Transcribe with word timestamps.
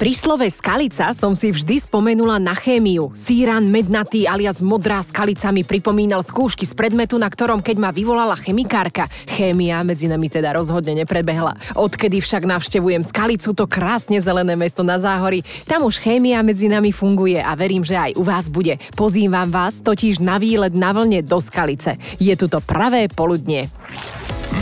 Pri 0.00 0.16
slove 0.16 0.48
skalica 0.48 1.12
som 1.12 1.36
si 1.36 1.52
vždy 1.52 1.84
spomenula 1.84 2.40
na 2.40 2.56
chémiu. 2.56 3.12
Síran 3.12 3.68
mednatý 3.68 4.24
alias 4.24 4.64
modrá 4.64 5.04
skalica 5.04 5.52
mi 5.52 5.60
pripomínal 5.60 6.24
skúšky 6.24 6.64
z 6.64 6.72
predmetu, 6.72 7.20
na 7.20 7.28
ktorom 7.28 7.60
keď 7.60 7.76
ma 7.76 7.92
vyvolala 7.92 8.32
chemikárka. 8.32 9.12
Chémia 9.28 9.84
medzi 9.84 10.08
nami 10.08 10.32
teda 10.32 10.56
rozhodne 10.56 10.96
neprebehla. 10.96 11.76
Odkedy 11.76 12.24
však 12.24 12.48
navštevujem 12.48 13.04
skalicu, 13.04 13.52
to 13.52 13.68
krásne 13.68 14.16
zelené 14.24 14.56
mesto 14.56 14.80
na 14.80 14.96
záhory, 14.96 15.44
tam 15.68 15.84
už 15.84 16.00
chémia 16.00 16.40
medzi 16.40 16.72
nami 16.72 16.96
funguje 16.96 17.36
a 17.36 17.52
verím, 17.52 17.84
že 17.84 18.00
aj 18.00 18.16
u 18.16 18.24
vás 18.24 18.48
bude. 18.48 18.80
Pozývam 18.96 19.52
vás 19.52 19.84
totiž 19.84 20.24
na 20.24 20.40
výlet 20.40 20.72
na 20.72 20.96
vlne 20.96 21.20
do 21.20 21.44
skalice. 21.44 22.00
Je 22.16 22.32
tu 22.40 22.48
to 22.48 22.64
pravé 22.64 23.04
poludnie. 23.12 23.68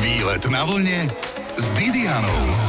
Výlet 0.02 0.42
na 0.50 0.66
vlne 0.66 1.06
s 1.54 1.70
Didianou. 1.78 2.67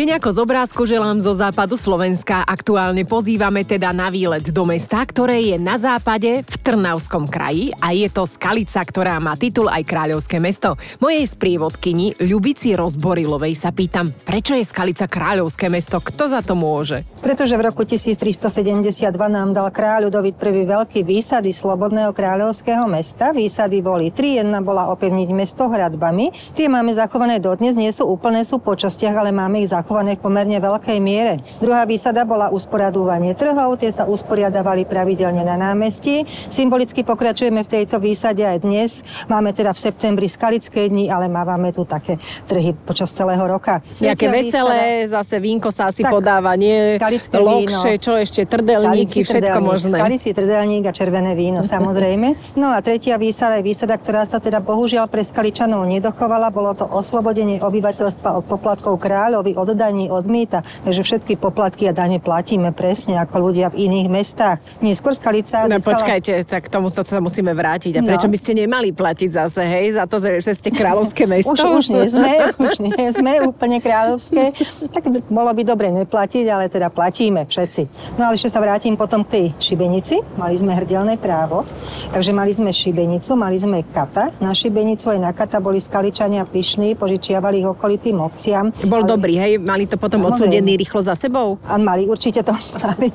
Deň 0.00 0.16
ako 0.16 0.32
z 0.32 0.38
obrázku 0.40 0.82
želám 0.88 1.20
zo 1.20 1.36
západu 1.36 1.76
Slovenska. 1.76 2.40
Aktuálne 2.48 3.04
pozývame 3.04 3.68
teda 3.68 3.92
na 3.92 4.08
výlet 4.08 4.48
do 4.48 4.64
mesta, 4.64 5.04
ktoré 5.04 5.44
je 5.44 5.60
na 5.60 5.76
západe 5.76 6.40
v 6.40 6.54
Trnavskom 6.64 7.28
kraji 7.28 7.76
a 7.84 7.92
je 7.92 8.08
to 8.08 8.24
Skalica, 8.24 8.80
ktorá 8.80 9.20
má 9.20 9.36
titul 9.36 9.68
aj 9.68 9.84
kráľovské 9.84 10.40
mesto. 10.40 10.80
Mojej 11.04 11.28
sprievodkyni 11.28 12.16
Ľubici 12.16 12.72
Rozborilovej 12.80 13.52
sa 13.52 13.76
pýtam, 13.76 14.08
prečo 14.24 14.56
je 14.56 14.64
Skalica 14.64 15.04
kráľovské 15.04 15.68
mesto? 15.68 16.00
Kto 16.00 16.32
za 16.32 16.40
to 16.40 16.56
môže? 16.56 17.04
Pretože 17.20 17.60
v 17.60 17.68
roku 17.68 17.84
1372 17.84 19.04
nám 19.28 19.52
dal 19.52 19.68
kráľ 19.68 20.08
Ludovit 20.08 20.40
prvý 20.40 20.64
veľký 20.64 21.04
výsady 21.04 21.52
Slobodného 21.52 22.16
kráľovského 22.16 22.88
mesta. 22.88 23.36
Výsady 23.36 23.84
boli 23.84 24.08
tri, 24.16 24.40
jedna 24.40 24.64
bola 24.64 24.88
opevniť 24.96 25.28
mesto 25.28 25.68
hradbami. 25.68 26.56
Tie 26.56 26.72
máme 26.72 26.96
zachované 26.96 27.36
dodnes, 27.36 27.76
nie 27.76 27.92
sú 27.92 28.08
úplné, 28.08 28.48
sú 28.48 28.64
po 28.64 28.72
častiach, 28.72 29.12
ale 29.12 29.28
máme 29.28 29.60
ich 29.60 29.68
zachované 29.68 29.89
v 29.90 30.22
pomerne 30.22 30.62
veľkej 30.62 30.98
miere. 31.02 31.42
Druhá 31.58 31.82
výsada 31.82 32.22
bola 32.22 32.54
usporadúvanie 32.54 33.34
trhov, 33.34 33.74
tie 33.74 33.90
sa 33.90 34.06
usporiadavali 34.06 34.86
pravidelne 34.86 35.42
na 35.42 35.58
námestí. 35.58 36.22
Symbolicky 36.28 37.02
pokračujeme 37.02 37.66
v 37.66 37.68
tejto 37.68 37.98
výsade 37.98 38.46
aj 38.46 38.62
dnes. 38.62 39.02
Máme 39.26 39.50
teda 39.50 39.74
v 39.74 39.82
septembri 39.82 40.30
skalické 40.30 40.86
dni, 40.86 41.10
ale 41.10 41.26
máme 41.26 41.74
tu 41.74 41.82
také 41.82 42.22
trhy 42.46 42.70
počas 42.86 43.10
celého 43.10 43.42
roka. 43.42 43.82
Nejaké 43.98 44.30
veselé, 44.30 45.10
výsada... 45.10 45.26
zase 45.26 45.36
vínko 45.42 45.74
sa 45.74 45.90
asi 45.90 46.06
tak, 46.06 46.14
podáva, 46.14 46.54
nie? 46.54 46.94
Lokše, 47.34 47.98
čo 47.98 48.14
ešte, 48.14 48.46
trdelníky, 48.46 49.26
všetko 49.26 49.58
trdelník, 49.58 49.66
možné. 49.66 49.98
Skalický 49.98 50.30
trdelník 50.30 50.84
a 50.86 50.92
červené 50.94 51.34
víno, 51.34 51.66
samozrejme. 51.66 52.54
No 52.54 52.70
a 52.70 52.78
tretia 52.78 53.18
výsada 53.18 53.58
je 53.58 53.66
výsada, 53.66 53.98
ktorá 53.98 54.22
sa 54.22 54.38
teda 54.38 54.62
bohužiaľ 54.62 55.10
pre 55.10 55.26
Skaličanov 55.26 55.82
nedochovala. 55.90 56.54
Bolo 56.54 56.78
to 56.78 56.86
oslobodenie 56.86 57.58
obyvateľstva 57.58 58.38
od 58.38 58.44
poplatkov 58.46 59.00
kráľovi, 59.00 59.56
od 59.56 59.69
daní 59.72 60.10
odmieta, 60.10 60.62
takže 60.84 61.02
všetky 61.02 61.34
poplatky 61.40 61.88
a 61.88 61.92
dane 61.96 62.20
platíme 62.20 62.70
presne 62.74 63.18
ako 63.22 63.50
ľudia 63.50 63.72
v 63.72 63.88
iných 63.88 64.08
mestách. 64.10 64.58
Neskôr 64.82 65.14
Skalica 65.16 65.70
No 65.70 65.78
počkajte, 65.78 66.42
tak 66.48 66.66
tomu 66.66 66.90
to 66.90 67.06
sa 67.06 67.22
musíme 67.22 67.54
vrátiť. 67.54 67.98
A 67.98 68.02
prečo 68.02 68.26
no. 68.26 68.32
by 68.34 68.38
ste 68.38 68.52
nemali 68.66 68.90
platiť 68.90 69.30
zase, 69.30 69.62
hej, 69.62 69.94
za 69.94 70.04
to, 70.10 70.18
že 70.18 70.50
ste 70.50 70.74
kráľovské 70.74 71.28
mesto? 71.30 71.54
už, 71.54 71.86
už 71.86 71.86
nie 71.94 72.06
sme, 72.10 72.32
už 72.58 72.74
nie 72.82 73.06
sme 73.14 73.32
úplne 73.46 73.78
kráľovské, 73.78 74.50
tak 74.90 75.06
bolo 75.30 75.54
by 75.54 75.62
dobre 75.62 75.94
neplatiť, 75.94 76.44
ale 76.50 76.66
teda 76.66 76.90
platíme 76.90 77.46
všetci. 77.46 77.82
No 78.18 78.26
ale 78.26 78.34
ešte 78.34 78.50
sa 78.50 78.58
vrátim 78.58 78.98
potom 78.98 79.22
k 79.22 79.28
tej 79.30 79.46
šibenici. 79.62 80.18
Mali 80.34 80.58
sme 80.58 80.74
hrdelné 80.74 81.20
právo, 81.20 81.62
takže 82.10 82.34
mali 82.34 82.50
sme 82.50 82.74
šibenicu, 82.74 83.38
mali 83.38 83.60
sme 83.60 83.86
kata. 83.86 84.34
Na 84.42 84.56
šibenicu 84.56 85.12
aj 85.12 85.20
na 85.20 85.30
kata 85.30 85.62
boli 85.62 85.78
skaličania 85.78 86.42
pyšní, 86.48 86.98
požičiavali 86.98 87.62
ich 87.62 87.68
okolitým 87.68 88.18
obciam. 88.18 88.74
Bol 88.88 89.06
ale... 89.06 89.10
dobrý, 89.12 89.34
hej, 89.38 89.59
mali 89.60 89.84
to 89.84 90.00
potom 90.00 90.24
odsúdení 90.24 90.74
rýchlo 90.80 91.04
za 91.04 91.12
sebou? 91.12 91.60
A 91.68 91.76
mali, 91.76 92.08
určite 92.08 92.40
to 92.40 92.56
mali. 92.84 93.12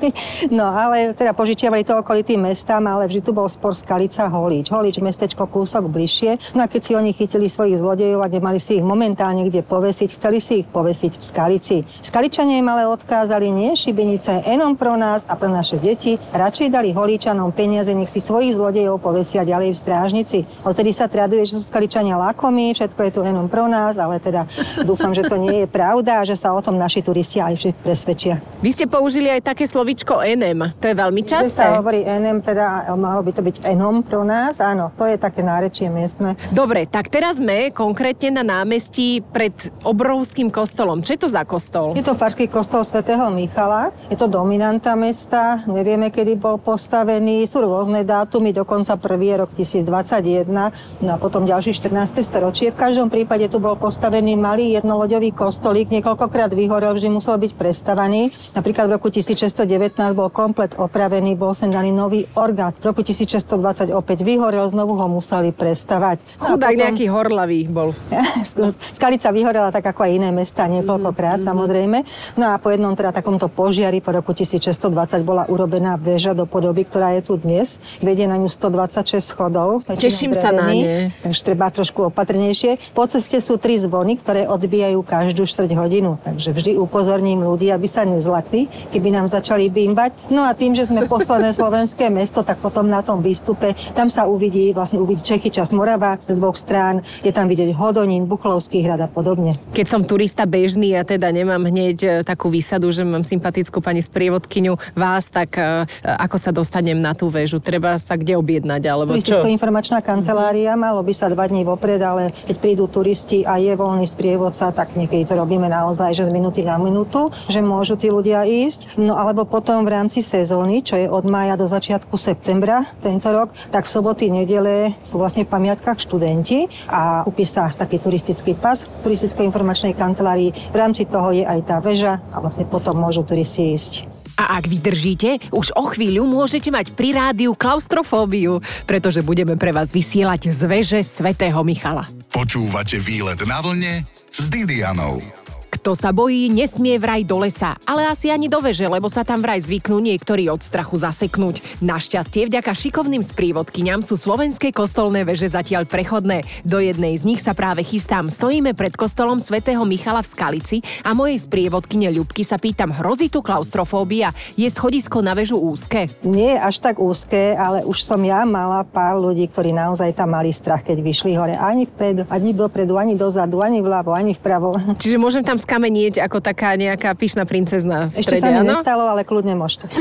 No 0.54 0.70
ale 0.70 1.18
teda 1.18 1.34
požičiavali 1.34 1.82
to 1.82 2.00
okolitým 2.00 2.46
mestám, 2.46 2.86
ale 2.86 3.10
vždy 3.10 3.22
tu 3.26 3.32
bol 3.34 3.50
spor 3.50 3.74
Skalica 3.74 4.30
Holič. 4.30 4.70
Holič 4.70 5.02
mestečko 5.02 5.50
kúsok 5.50 5.90
bližšie. 5.90 6.56
No 6.56 6.64
a 6.64 6.70
keď 6.70 6.82
si 6.82 6.92
oni 6.94 7.12
chytili 7.12 7.50
svojich 7.50 7.82
zlodejov 7.82 8.22
a 8.22 8.30
nemali 8.30 8.62
si 8.62 8.78
ich 8.78 8.86
momentálne 8.86 9.48
kde 9.50 9.66
povesiť, 9.66 10.10
chceli 10.16 10.38
si 10.38 10.64
ich 10.64 10.68
povesiť 10.70 11.18
v 11.18 11.24
Skalici. 11.24 11.78
Skaličania 12.06 12.62
im 12.62 12.70
ale 12.70 12.86
odkázali 12.86 13.50
nie 13.50 13.74
šibenice 13.74 14.46
enom 14.46 14.78
pro 14.78 14.94
nás 14.96 15.26
a 15.26 15.34
pre 15.34 15.50
naše 15.50 15.82
deti. 15.82 16.18
Radšej 16.32 16.68
dali 16.70 16.94
Holíčanom 16.94 17.50
peniaze, 17.56 17.92
nech 17.96 18.12
si 18.12 18.22
svojich 18.22 18.56
zlodejov 18.56 19.02
povesia 19.02 19.48
ďalej 19.48 19.74
v 19.74 19.82
strážnici. 19.82 20.38
Odtedy 20.62 20.92
sa 20.94 21.10
traduje, 21.10 21.48
že 21.48 21.58
sú 21.58 21.64
Skaličania 21.66 22.20
lakomí, 22.20 22.76
všetko 22.76 23.02
je 23.08 23.12
tu 23.12 23.22
enom 23.24 23.48
pro 23.48 23.66
nás, 23.66 23.98
ale 23.98 24.20
teda 24.20 24.46
dúfam, 24.84 25.16
že 25.16 25.26
to 25.26 25.40
nie 25.40 25.64
je 25.64 25.68
pravda 25.70 26.22
a 26.22 26.28
že 26.36 26.44
sa 26.44 26.52
o 26.52 26.60
tom 26.60 26.76
naši 26.76 27.00
turisti 27.00 27.40
aj 27.40 27.72
presvedčia. 27.80 28.44
Vy 28.60 28.76
ste 28.76 28.86
použili 28.92 29.32
aj 29.32 29.56
také 29.56 29.64
slovičko 29.64 30.20
enem. 30.20 30.76
To 30.84 30.86
je 30.92 30.96
veľmi 31.00 31.24
časté. 31.24 31.64
sa 31.64 31.80
hovorí 31.80 32.04
enem, 32.04 32.44
teda 32.44 32.92
malo 33.00 33.24
by 33.24 33.32
to 33.32 33.40
byť 33.40 33.64
enom 33.64 34.04
pro 34.04 34.28
nás. 34.28 34.60
Áno, 34.60 34.92
to 35.00 35.08
je 35.08 35.16
také 35.16 35.40
nárečie 35.40 35.88
miestne. 35.88 36.36
Dobre, 36.52 36.84
tak 36.84 37.08
teraz 37.08 37.40
sme 37.40 37.72
konkrétne 37.72 38.42
na 38.42 38.44
námestí 38.44 39.24
pred 39.24 39.56
obrovským 39.88 40.52
kostolom. 40.52 41.00
Čo 41.00 41.16
je 41.16 41.20
to 41.24 41.30
za 41.32 41.48
kostol? 41.48 41.96
Je 41.96 42.04
to 42.04 42.18
farský 42.18 42.52
kostol 42.52 42.84
svätého 42.84 43.32
Michala. 43.32 43.96
Je 44.12 44.20
to 44.20 44.28
dominanta 44.28 44.98
mesta. 45.00 45.64
Nevieme, 45.70 46.12
kedy 46.12 46.36
bol 46.36 46.60
postavený. 46.60 47.48
Sú 47.48 47.64
rôzne 47.64 48.04
dátumy, 48.04 48.52
dokonca 48.52 49.00
prvý 49.00 49.32
je 49.32 49.36
rok 49.40 49.52
1021 49.56 50.52
no 51.00 51.10
a 51.14 51.18
potom 51.22 51.46
ďalší 51.48 51.72
14. 51.78 52.26
storočie. 52.26 52.74
V 52.74 52.78
každom 52.78 53.08
prípade 53.08 53.48
tu 53.48 53.62
bol 53.62 53.78
postavený 53.78 54.34
malý 54.34 54.74
jednoloďový 54.76 55.32
kostolík, 55.32 55.94
niekoľko 55.94 56.25
niekoľkokrát 56.26 56.58
vyhorel, 56.58 56.98
vždy 56.98 57.10
musel 57.14 57.38
byť 57.38 57.54
prestavaný. 57.54 58.34
Napríklad 58.58 58.90
v 58.90 58.98
roku 58.98 59.14
1619 59.14 59.94
bol 60.18 60.34
komplet 60.34 60.74
opravený, 60.74 61.38
bol 61.38 61.54
sem 61.54 61.70
daný 61.70 61.94
nový 61.94 62.26
orgán. 62.34 62.74
V 62.82 62.90
roku 62.90 63.06
1620 63.06 63.94
opäť 63.94 64.26
vyhorel, 64.26 64.66
znovu 64.66 64.98
ho 64.98 65.06
museli 65.06 65.54
prestavať. 65.54 66.26
No 66.42 66.58
Chudák 66.58 66.74
potom... 66.74 66.82
nejaký 66.82 67.06
horlavý 67.14 67.70
bol. 67.70 67.94
Skalica 68.98 69.30
vyhorela 69.30 69.70
tak 69.70 69.86
ako 69.86 70.02
aj 70.02 70.12
iné 70.18 70.34
mesta 70.34 70.66
niekoľkokrát, 70.66 71.46
mm-hmm. 71.46 71.50
samozrejme. 71.54 71.98
No 72.42 72.50
a 72.50 72.58
po 72.58 72.74
jednom 72.74 72.98
teda 72.98 73.14
takomto 73.14 73.46
požiari 73.46 74.02
po 74.02 74.10
roku 74.10 74.34
1620 74.34 74.82
bola 75.22 75.46
urobená 75.46 75.94
väža 76.02 76.34
do 76.34 76.50
podoby, 76.50 76.90
ktorá 76.90 77.14
je 77.14 77.22
tu 77.22 77.38
dnes. 77.38 77.78
Vedie 78.02 78.26
na 78.26 78.42
ňu 78.42 78.50
126 78.50 79.22
schodov. 79.22 79.86
Teším 79.86 80.34
sa 80.34 80.50
na 80.50 80.74
ne. 80.74 81.14
Takže 81.22 81.42
treba 81.46 81.70
trošku 81.70 82.10
opatrnejšie. 82.10 82.98
Po 82.98 83.06
ceste 83.06 83.38
sú 83.38 83.62
tri 83.62 83.78
zvony, 83.78 84.18
ktoré 84.18 84.50
odbijajú 84.50 85.06
každú 85.06 85.46
štvrť 85.46 85.72
hodinu. 85.78 86.15
Takže 86.22 86.56
vždy 86.56 86.72
upozorním 86.78 87.42
ľudí, 87.42 87.72
aby 87.72 87.88
sa 87.90 88.06
nezlakli, 88.06 88.68
keby 88.92 89.10
nám 89.12 89.28
začali 89.28 89.68
bimbať. 89.72 90.32
No 90.32 90.46
a 90.46 90.54
tým, 90.54 90.78
že 90.78 90.88
sme 90.88 91.10
posledné 91.10 91.52
slovenské 91.56 92.14
mesto, 92.14 92.46
tak 92.46 92.62
potom 92.62 92.88
na 92.88 93.02
tom 93.02 93.24
výstupe, 93.26 93.74
tam 93.98 94.08
sa 94.08 94.30
uvidí, 94.30 94.72
vlastne 94.76 95.02
uvidí 95.02 95.26
Čechy, 95.26 95.50
časť 95.50 95.72
Morava 95.74 96.22
z 96.22 96.38
dvoch 96.38 96.56
strán, 96.60 97.02
je 97.26 97.32
tam 97.34 97.50
vidieť 97.50 97.74
Hodonín, 97.74 98.30
Buchlovský 98.30 98.86
hrad 98.86 99.02
a 99.02 99.10
podobne. 99.10 99.58
Keď 99.74 99.88
som 99.88 100.02
turista 100.06 100.46
bežný 100.46 100.94
a 100.94 101.02
teda 101.02 101.34
nemám 101.34 101.66
hneď 101.66 101.98
e, 102.04 102.10
takú 102.22 102.54
výsadu, 102.54 102.94
že 102.94 103.02
mám 103.02 103.26
sympatickú 103.26 103.82
pani 103.82 104.06
sprievodkyňu 104.06 104.94
vás, 104.94 105.34
tak 105.34 105.58
e, 105.58 105.90
ako 106.06 106.38
sa 106.38 106.52
dostanem 106.54 107.00
na 107.00 107.18
tú 107.18 107.32
väžu? 107.32 107.58
Treba 107.58 107.98
sa 107.98 108.14
kde 108.20 108.38
objednať? 108.38 108.82
Alebo 108.86 109.18
čo? 109.18 109.42
informačná 109.46 110.04
kancelária, 110.04 110.76
malo 110.76 111.00
by 111.02 111.14
sa 111.16 111.32
dva 111.32 111.48
dní 111.48 111.64
vopred, 111.64 111.98
ale 112.04 112.36
keď 112.46 112.56
prídu 112.60 112.86
turisti 112.92 113.48
a 113.48 113.58
je 113.58 113.74
voľný 113.74 114.04
sprievodca, 114.06 114.70
tak 114.76 114.94
niekedy 114.94 115.24
to 115.24 115.34
robíme 115.40 115.66
naozaj 115.66 116.05
naozaj, 116.06 116.22
že 116.22 116.30
z 116.30 116.36
minúty 116.38 116.62
na 116.62 116.78
minútu, 116.78 117.34
že 117.50 117.66
môžu 117.66 117.98
tí 117.98 118.14
ľudia 118.14 118.46
ísť. 118.46 119.02
No 119.02 119.18
alebo 119.18 119.50
potom 119.50 119.82
v 119.82 119.90
rámci 119.90 120.22
sezóny, 120.22 120.86
čo 120.86 121.02
je 121.02 121.10
od 121.10 121.26
mája 121.26 121.58
do 121.58 121.66
začiatku 121.66 122.14
septembra 122.14 122.86
tento 123.02 123.34
rok, 123.34 123.50
tak 123.74 123.90
v 123.90 123.94
soboty, 123.98 124.30
nedele 124.30 124.94
sú 125.02 125.18
vlastne 125.18 125.50
v 125.50 125.50
pamiatkách 125.50 125.98
študenti 125.98 126.70
a 126.94 127.26
kúpi 127.26 127.42
sa 127.42 127.74
taký 127.74 127.98
turistický 127.98 128.54
pas 128.54 128.86
v 128.86 129.10
turistickej 129.10 129.50
informačnej 129.50 129.98
kancelárii. 129.98 130.54
V 130.54 130.78
rámci 130.78 131.10
toho 131.10 131.34
je 131.34 131.42
aj 131.42 131.60
tá 131.66 131.82
väža 131.82 132.22
a 132.30 132.38
vlastne 132.38 132.70
potom 132.70 133.02
môžu 133.02 133.26
turisti 133.26 133.74
ísť. 133.74 134.06
A 134.36 134.60
ak 134.60 134.68
vydržíte, 134.68 135.40
už 135.56 135.72
o 135.80 135.88
chvíľu 135.96 136.28
môžete 136.28 136.68
mať 136.68 136.92
pri 136.92 137.16
rádiu 137.16 137.56
klaustrofóbiu, 137.56 138.60
pretože 138.84 139.24
budeme 139.24 139.56
pre 139.56 139.72
vás 139.72 139.96
vysielať 139.96 140.52
z 140.52 140.62
veže 140.68 141.00
svätého 141.08 141.64
Michala. 141.64 142.04
Počúvate 142.36 143.00
výlet 143.00 143.40
na 143.48 143.64
vlne 143.64 144.04
s 144.28 144.52
Didianou. 144.52 145.45
Kto 145.86 145.94
sa 145.94 146.10
bojí, 146.10 146.50
nesmie 146.50 146.98
vraj 146.98 147.22
do 147.22 147.38
lesa, 147.38 147.78
ale 147.86 148.10
asi 148.10 148.34
ani 148.34 148.50
do 148.50 148.58
veže, 148.58 148.90
lebo 148.90 149.06
sa 149.06 149.22
tam 149.22 149.38
vraj 149.38 149.62
zvyknú 149.62 150.02
niektorí 150.02 150.50
od 150.50 150.58
strachu 150.58 150.98
zaseknúť. 150.98 151.62
Našťastie, 151.78 152.50
vďaka 152.50 152.74
šikovným 152.74 153.22
sprievodkyňam 153.22 154.02
sú 154.02 154.18
slovenské 154.18 154.74
kostolné 154.74 155.22
veže 155.22 155.46
zatiaľ 155.46 155.86
prechodné. 155.86 156.42
Do 156.66 156.82
jednej 156.82 157.14
z 157.22 157.30
nich 157.30 157.38
sa 157.38 157.54
práve 157.54 157.86
chystám. 157.86 158.34
Stojíme 158.34 158.74
pred 158.74 158.98
kostolom 158.98 159.38
svätého 159.38 159.86
Michala 159.86 160.26
v 160.26 160.32
Skalici 160.34 160.78
a 161.06 161.14
mojej 161.14 161.38
sprievodkyne 161.46 162.10
Ľubky 162.18 162.42
sa 162.42 162.58
pýtam, 162.58 162.90
hrozí 162.90 163.30
tu 163.30 163.46
klaustrofóbia? 163.46 164.34
Je 164.58 164.66
schodisko 164.66 165.22
na 165.22 165.38
väžu 165.38 165.62
úzke? 165.62 166.10
Nie 166.26 166.58
až 166.58 166.82
tak 166.82 166.98
úzke, 166.98 167.54
ale 167.54 167.86
už 167.86 168.02
som 168.02 168.26
ja 168.26 168.42
mala 168.42 168.82
pár 168.90 169.22
ľudí, 169.22 169.46
ktorí 169.54 169.70
naozaj 169.70 170.18
tam 170.18 170.34
mali 170.34 170.50
strach, 170.50 170.82
keď 170.82 170.98
vyšli 171.06 171.38
hore. 171.38 171.54
Ani 171.54 171.86
vpredu, 171.86 172.26
ani 172.34 172.58
dopredu, 172.58 172.98
ani 172.98 173.14
dozadu, 173.14 173.62
ani 173.62 173.86
vľavo, 173.86 174.18
ani 174.18 174.34
vpravo. 174.34 174.82
Čiže 174.98 175.22
môžem 175.22 175.46
tam 175.46 175.62
skamenieť 175.76 176.24
ako 176.24 176.40
taká 176.40 176.80
nejaká 176.80 177.12
pyšná 177.20 177.44
princezna 177.44 178.08
v 178.08 178.24
Ešte 178.24 178.40
strede, 178.40 178.48
sa 178.48 178.56
mi 178.56 178.64
áno? 178.64 178.72
nestalo, 178.72 179.04
ale 179.12 179.28
kľudne 179.28 179.60
môžete. 179.60 179.92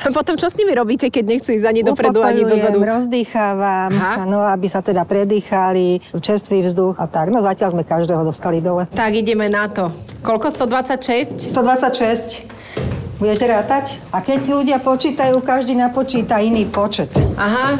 A 0.00 0.08
potom 0.16 0.40
čo 0.40 0.48
s 0.48 0.56
nimi 0.56 0.72
robíte, 0.72 1.12
keď 1.12 1.24
nechcú 1.28 1.52
ísť 1.52 1.66
ani 1.68 1.80
dopredu, 1.84 2.24
ani 2.24 2.48
dozadu? 2.48 2.80
rozdýchávam, 2.80 3.92
Aha. 3.92 4.24
no, 4.24 4.40
aby 4.48 4.64
sa 4.64 4.80
teda 4.80 5.04
predýchali, 5.04 6.00
čerstvý 6.16 6.64
vzduch 6.64 6.96
a 6.96 7.04
tak. 7.04 7.28
No 7.28 7.44
zatiaľ 7.44 7.76
sme 7.76 7.84
každého 7.84 8.24
dostali 8.24 8.64
dole. 8.64 8.88
Tak 8.88 9.12
ideme 9.12 9.52
na 9.52 9.68
to. 9.68 9.92
Koľko? 10.24 10.48
126? 10.56 11.52
126. 11.52 12.57
Budete 13.18 13.50
rátať? 13.50 13.98
A 14.14 14.22
keď 14.22 14.46
ľudia 14.46 14.78
počítajú, 14.78 15.42
každý 15.42 15.74
napočíta 15.74 16.38
iný 16.38 16.70
počet. 16.70 17.10
Aha. 17.34 17.74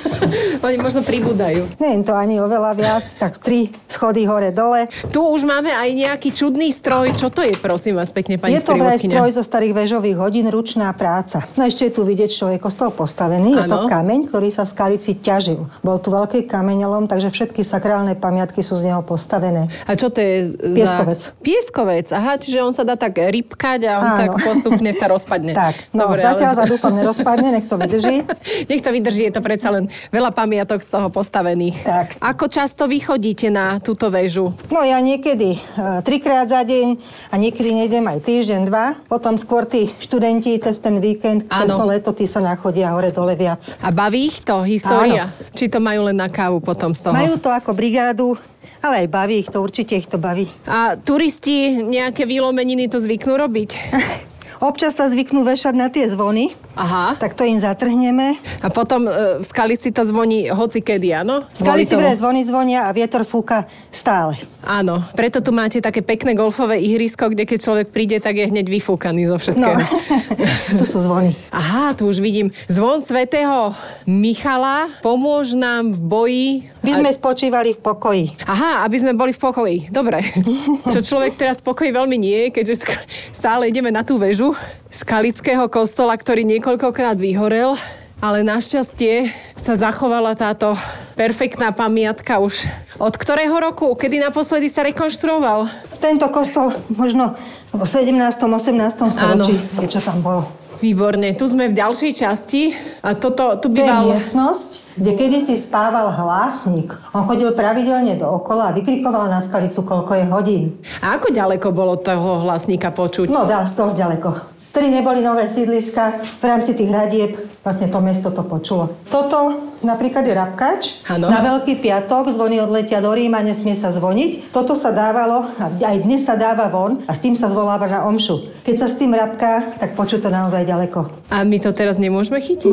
Oni 0.64 0.80
možno 0.80 1.04
pribúdajú. 1.04 1.68
Nie 1.76 2.00
je 2.00 2.08
to 2.08 2.16
ani 2.16 2.40
oveľa 2.40 2.72
viac, 2.72 3.04
tak 3.20 3.36
tri 3.36 3.68
schody 3.84 4.24
hore-dole. 4.24 4.88
Tu 5.12 5.20
už 5.20 5.44
máme 5.44 5.68
aj 5.68 5.88
nejaký 5.92 6.32
čudný 6.32 6.72
stroj. 6.72 7.12
Čo 7.12 7.28
to 7.28 7.44
je, 7.44 7.52
prosím 7.60 8.00
vás, 8.00 8.08
pekne, 8.08 8.40
pani 8.40 8.56
je 8.56 8.64
to 8.64 8.72
vraj 8.80 8.96
stroj 8.96 9.36
zo 9.36 9.44
starých 9.44 9.84
väžových 9.84 10.16
hodín, 10.16 10.48
ručná 10.48 10.88
práca. 10.96 11.44
No 11.60 11.68
ešte 11.68 11.92
je 11.92 11.92
tu 11.92 12.08
vidieť, 12.08 12.30
čo 12.32 12.48
je 12.48 12.56
kostol 12.56 12.88
postavený. 12.88 13.60
Je 13.60 13.68
to 13.68 13.84
kameň, 13.84 14.32
ktorý 14.32 14.48
sa 14.48 14.64
v 14.64 14.72
Skalici 14.72 15.20
ťažil. 15.20 15.68
Bol 15.84 16.00
tu 16.00 16.08
veľký 16.08 16.48
kameňolom, 16.48 17.04
takže 17.04 17.28
všetky 17.28 17.60
sakrálne 17.60 18.16
pamiatky 18.16 18.64
sú 18.64 18.80
z 18.80 18.88
neho 18.88 19.04
postavené. 19.04 19.68
A 19.84 19.92
čo 19.92 20.08
to 20.08 20.24
je? 20.24 20.56
Za... 20.56 20.72
Pieskovec. 20.72 21.20
Pieskovec, 21.44 22.06
aha, 22.16 22.40
čiže 22.40 22.64
on 22.64 22.72
sa 22.72 22.88
dá 22.88 22.96
tak 22.96 23.20
rybkať 23.20 23.80
a 23.84 23.92
on 24.00 24.10
Áno. 24.16 24.20
tak 24.24 24.30
postupne 24.54 24.90
sa 24.94 25.06
rozpadne. 25.10 25.52
Tak, 25.52 25.90
no 25.90 26.06
Dobre, 26.06 26.22
zatiaľ 26.22 26.52
ale... 26.54 26.58
sa 26.62 26.64
dúfam 26.70 26.92
nerozpadne, 26.94 27.48
nech 27.50 27.66
to 27.66 27.76
vydrží. 27.76 28.16
Nech 28.70 28.80
to 28.80 28.90
vydrží, 28.94 29.28
je 29.28 29.34
to 29.34 29.42
predsa 29.42 29.68
len 29.74 29.90
veľa 30.14 30.30
pamiatok 30.30 30.80
z 30.80 30.88
toho 30.94 31.08
postavených. 31.10 31.84
Tak. 31.84 32.06
Ako 32.22 32.46
často 32.46 32.86
vy 32.86 33.02
chodíte 33.02 33.50
na 33.50 33.82
túto 33.82 34.08
väžu? 34.08 34.54
No 34.70 34.86
ja 34.86 35.02
niekedy 35.02 35.58
e, 35.58 35.60
trikrát 36.06 36.48
za 36.48 36.62
deň 36.62 36.96
a 37.28 37.34
niekedy 37.36 37.74
nejdem 37.74 38.04
aj 38.06 38.18
týždeň, 38.24 38.60
dva. 38.70 38.94
Potom 39.10 39.34
skôr 39.34 39.66
tí 39.66 39.90
študenti 39.98 40.56
cez 40.62 40.78
ten 40.78 41.02
víkend, 41.02 41.50
cez 41.50 41.68
Áno. 41.68 41.82
to 41.82 41.84
leto, 41.90 42.10
tí 42.14 42.24
sa 42.24 42.40
nachodia 42.40 42.94
hore-dole 42.94 43.34
viac. 43.34 43.76
A 43.82 43.90
baví 43.90 44.30
ich 44.30 44.40
to, 44.40 44.62
história? 44.64 45.28
Či 45.52 45.68
to 45.68 45.82
majú 45.82 46.08
len 46.08 46.16
na 46.16 46.30
kávu 46.30 46.62
potom 46.62 46.94
z 46.94 47.10
toho? 47.10 47.14
Majú 47.16 47.36
to 47.40 47.50
ako 47.50 47.74
brigádu, 47.74 48.38
ale 48.80 49.04
aj 49.04 49.08
baví 49.10 49.44
ich 49.44 49.50
to, 49.50 49.60
určite 49.60 49.98
ich 49.98 50.08
to 50.08 50.16
baví. 50.16 50.48
A 50.68 50.96
turisti 50.96 51.80
nejaké 51.84 52.24
výlomeniny 52.28 52.88
to 52.88 53.00
zvyknú 53.00 53.36
robiť? 53.36 53.70
Občas 54.64 54.96
sa 54.96 55.12
zvyknú 55.12 55.44
vešať 55.44 55.76
na 55.76 55.92
tie 55.92 56.08
zvony, 56.08 56.56
Aha. 56.72 57.20
tak 57.20 57.36
to 57.36 57.44
im 57.44 57.60
zatrhneme. 57.60 58.40
A 58.64 58.72
potom 58.72 59.04
e, 59.04 59.12
v 59.36 59.44
Skalici 59.44 59.92
to 59.92 60.00
zvoní 60.08 60.48
hoci 60.48 60.80
kedy, 60.80 61.12
áno? 61.12 61.44
V 61.52 61.58
Skalici 61.60 61.92
vraj 61.92 62.16
zvony 62.16 62.48
zvonia 62.48 62.88
a 62.88 62.96
vietor 62.96 63.28
fúka 63.28 63.68
stále. 63.92 64.40
Áno, 64.64 65.04
preto 65.12 65.44
tu 65.44 65.52
máte 65.52 65.84
také 65.84 66.00
pekné 66.00 66.32
golfové 66.32 66.80
ihrisko, 66.80 67.28
kde 67.28 67.44
keď 67.44 67.58
človek 67.60 67.86
príde, 67.92 68.16
tak 68.24 68.40
je 68.40 68.48
hneď 68.48 68.64
vyfúkaný 68.72 69.28
zo 69.28 69.36
No, 69.36 69.42
všetkého. 69.44 69.84
to 70.80 70.84
sú 70.88 70.96
zvony. 71.04 71.36
Aha, 71.52 71.92
tu 71.92 72.08
už 72.08 72.24
vidím. 72.24 72.48
Zvon 72.64 73.04
svätého 73.04 73.76
Michala, 74.08 74.88
pomôž 75.04 75.52
nám 75.52 75.92
v 75.92 76.00
boji. 76.00 76.50
My 76.84 76.92
sme 76.92 77.10
spočívali 77.10 77.72
v 77.72 77.80
pokoji. 77.80 78.24
Aha, 78.44 78.84
aby 78.84 78.96
sme 79.00 79.16
boli 79.16 79.32
v 79.32 79.40
pokoji. 79.40 79.76
Dobre. 79.88 80.20
Čo 80.92 81.00
človek 81.00 81.32
teraz 81.40 81.64
v 81.64 81.72
pokoji 81.72 81.90
veľmi 81.96 82.16
nie, 82.20 82.52
keďže 82.52 82.84
stále 83.32 83.72
ideme 83.72 83.88
na 83.88 84.04
tú 84.04 84.20
väžu 84.20 84.52
skalického 84.92 85.64
kostola, 85.72 86.12
ktorý 86.12 86.44
niekoľkokrát 86.44 87.16
vyhorel. 87.16 87.74
Ale 88.22 88.40
našťastie 88.46 89.28
sa 89.52 89.76
zachovala 89.76 90.32
táto 90.32 90.72
perfektná 91.12 91.76
pamiatka 91.76 92.40
už 92.40 92.64
od 92.96 93.14
ktorého 93.16 93.52
roku? 93.58 93.92
Kedy 93.98 94.22
naposledy 94.22 94.70
sa 94.70 94.86
rekonštruoval? 94.86 95.66
Tento 95.98 96.28
kostol 96.30 96.72
možno 96.94 97.34
v 97.74 97.84
17. 97.84 98.14
18. 98.14 99.12
storočí, 99.12 99.54
niečo 99.76 100.00
tam 100.00 100.24
bolo. 100.24 100.42
Výborne, 100.78 101.32
tu 101.32 101.48
sme 101.48 101.72
v 101.72 101.74
ďalšej 101.80 102.12
časti 102.12 102.76
a 103.00 103.16
toto, 103.16 103.56
tu 103.56 103.72
To 103.72 103.76
je 103.76 103.82
býval... 103.82 104.12
miestnosť, 104.14 104.83
kde 104.94 105.10
kedysi 105.18 105.58
spával 105.58 106.14
hlásnik. 106.14 106.94
On 107.10 107.26
chodil 107.26 107.50
pravidelne 107.54 108.14
dookola 108.14 108.70
a 108.70 108.74
vykrikoval 108.74 109.26
na 109.26 109.42
skalicu, 109.42 109.82
koľko 109.82 110.12
je 110.14 110.24
hodín. 110.30 110.62
A 111.02 111.18
ako 111.18 111.34
ďaleko 111.34 111.68
bolo 111.74 111.98
toho 111.98 112.46
hlasníka 112.46 112.94
počuť? 112.94 113.26
No, 113.30 113.46
dá 113.46 113.66
dosť 113.66 113.96
ďaleko. 113.98 114.28
Vtedy 114.74 114.90
neboli 114.90 115.22
nové 115.22 115.46
sídliska, 115.46 116.18
v 116.42 116.44
rámci 116.44 116.74
tých 116.74 116.90
hradieb 116.90 117.38
vlastne 117.62 117.86
to 117.86 117.98
mesto 118.02 118.34
to 118.34 118.42
počulo. 118.42 118.90
Toto 119.06 119.70
napríklad 119.84 120.24
je 120.24 120.34
Rabkač. 120.34 120.82
Áno. 121.06 121.28
Na 121.28 121.44
Veľký 121.44 121.78
piatok 121.84 122.32
zvony 122.32 122.58
odletia 122.58 122.98
do 123.04 123.12
Ríma, 123.12 123.44
nesmie 123.44 123.76
sa 123.76 123.92
zvoniť. 123.92 124.50
Toto 124.50 124.72
sa 124.72 124.90
dávalo, 124.90 125.44
a 125.60 125.70
aj 125.70 125.96
dnes 126.02 126.24
sa 126.24 126.34
dáva 126.34 126.72
von 126.72 127.04
a 127.04 127.12
s 127.12 127.20
tým 127.20 127.36
sa 127.36 127.52
zvoláva 127.52 127.86
na 127.86 128.08
omšu. 128.08 128.64
Keď 128.64 128.76
sa 128.80 128.88
s 128.88 128.96
tým 128.96 129.12
rabká, 129.12 129.76
tak 129.76 129.92
počuť 129.94 130.24
to 130.24 130.30
naozaj 130.32 130.64
ďaleko. 130.64 131.28
A 131.28 131.44
my 131.44 131.60
to 131.60 131.70
teraz 131.76 132.00
nemôžeme 132.00 132.40
chytiť? 132.40 132.72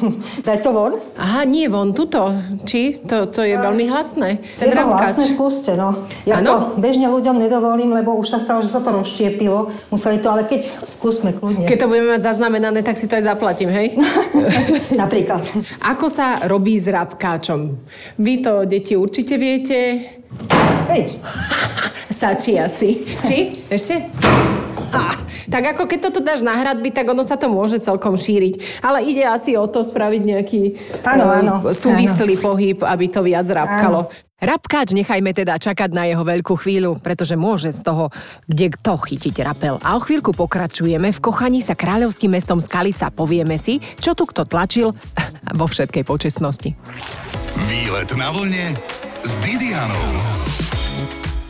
Daj 0.48 0.58
to 0.64 0.70
von. 0.72 0.96
Aha, 1.20 1.44
nie, 1.44 1.68
von 1.68 1.92
tuto. 1.92 2.32
Či? 2.64 3.04
To, 3.04 3.28
to 3.28 3.44
je 3.44 3.56
veľmi 3.56 3.86
hlasné. 3.92 4.40
Ten 4.56 4.72
je 4.72 4.74
to 4.74 4.80
rabkač. 4.80 5.00
vlastne, 5.12 5.26
skúste, 5.28 5.72
no. 5.76 6.08
Ja 6.24 6.40
Áno? 6.40 6.76
to 6.76 6.80
bežne 6.80 7.12
ľuďom 7.12 7.36
nedovolím, 7.36 7.92
lebo 7.92 8.16
už 8.16 8.32
sa 8.32 8.38
stalo, 8.40 8.64
že 8.64 8.72
sa 8.72 8.80
to 8.80 8.94
rozštiepilo. 8.96 9.68
Museli 9.92 10.18
to, 10.24 10.28
ale 10.32 10.48
keď 10.48 10.64
skúsme 10.88 11.36
kľudne. 11.36 11.68
Keď 11.68 11.78
to 11.84 11.90
budeme 11.90 12.16
mať 12.16 12.22
zaznamenané, 12.24 12.80
tak 12.80 12.96
si 12.96 13.04
to 13.10 13.18
aj 13.18 13.24
zaplatím, 13.28 13.68
hej? 13.68 13.96
Napríklad. 15.02 15.42
Ako 15.82 16.06
sa 16.06 16.45
robí 16.46 16.78
s 16.78 16.86
rabkáčom? 16.86 17.60
Vy 18.18 18.34
to, 18.42 18.64
deti, 18.64 18.94
určite 18.96 19.34
viete. 19.36 19.78
Hej, 20.88 21.18
Stačí 22.16 22.56
asi. 22.56 23.04
Či? 23.26 23.68
Ešte? 23.68 24.08
Tak 25.46 25.62
ako 25.76 25.86
keď 25.86 25.98
toto 26.10 26.18
dáš 26.18 26.42
na 26.42 26.58
hradby, 26.58 26.90
tak 26.90 27.06
ono 27.06 27.22
sa 27.22 27.38
to 27.38 27.46
môže 27.46 27.78
celkom 27.78 28.18
šíriť. 28.18 28.82
Ale 28.82 29.06
ide 29.06 29.22
asi 29.22 29.54
o 29.54 29.66
to 29.70 29.86
spraviť 29.86 30.22
nejaký 30.26 30.62
Áno, 31.06 31.24
eh, 31.30 31.38
áno, 31.42 31.54
súvislý 31.70 32.34
pohyb, 32.40 32.82
aby 32.82 33.06
to 33.06 33.22
viac 33.22 33.46
rabkalo. 33.46 34.10
Rabkáč 34.36 34.92
nechajme 34.92 35.32
teda 35.32 35.56
čakať 35.56 35.96
na 35.96 36.04
jeho 36.04 36.20
veľkú 36.20 36.60
chvíľu, 36.60 37.00
pretože 37.00 37.40
môže 37.40 37.72
z 37.72 37.80
toho 37.80 38.12
kde 38.44 38.68
kto 38.76 39.00
chytiť 39.00 39.32
rapel. 39.40 39.80
A 39.80 39.96
o 39.96 40.00
chvíľku 40.04 40.36
pokračujeme 40.36 41.08
v 41.08 41.22
kochaní 41.24 41.64
sa 41.64 41.72
kráľovským 41.72 42.36
mestom 42.36 42.60
Skalica. 42.60 43.08
Povieme 43.08 43.56
si, 43.56 43.80
čo 43.96 44.12
tu 44.12 44.28
kto 44.28 44.44
tlačil 44.44 44.92
vo 45.60 45.64
všetkej 45.64 46.04
počestnosti. 46.04 46.68
Výlet 47.64 48.12
na 48.20 48.28
vlne 48.28 48.76
s 49.24 49.40
Didianou. 49.40 50.04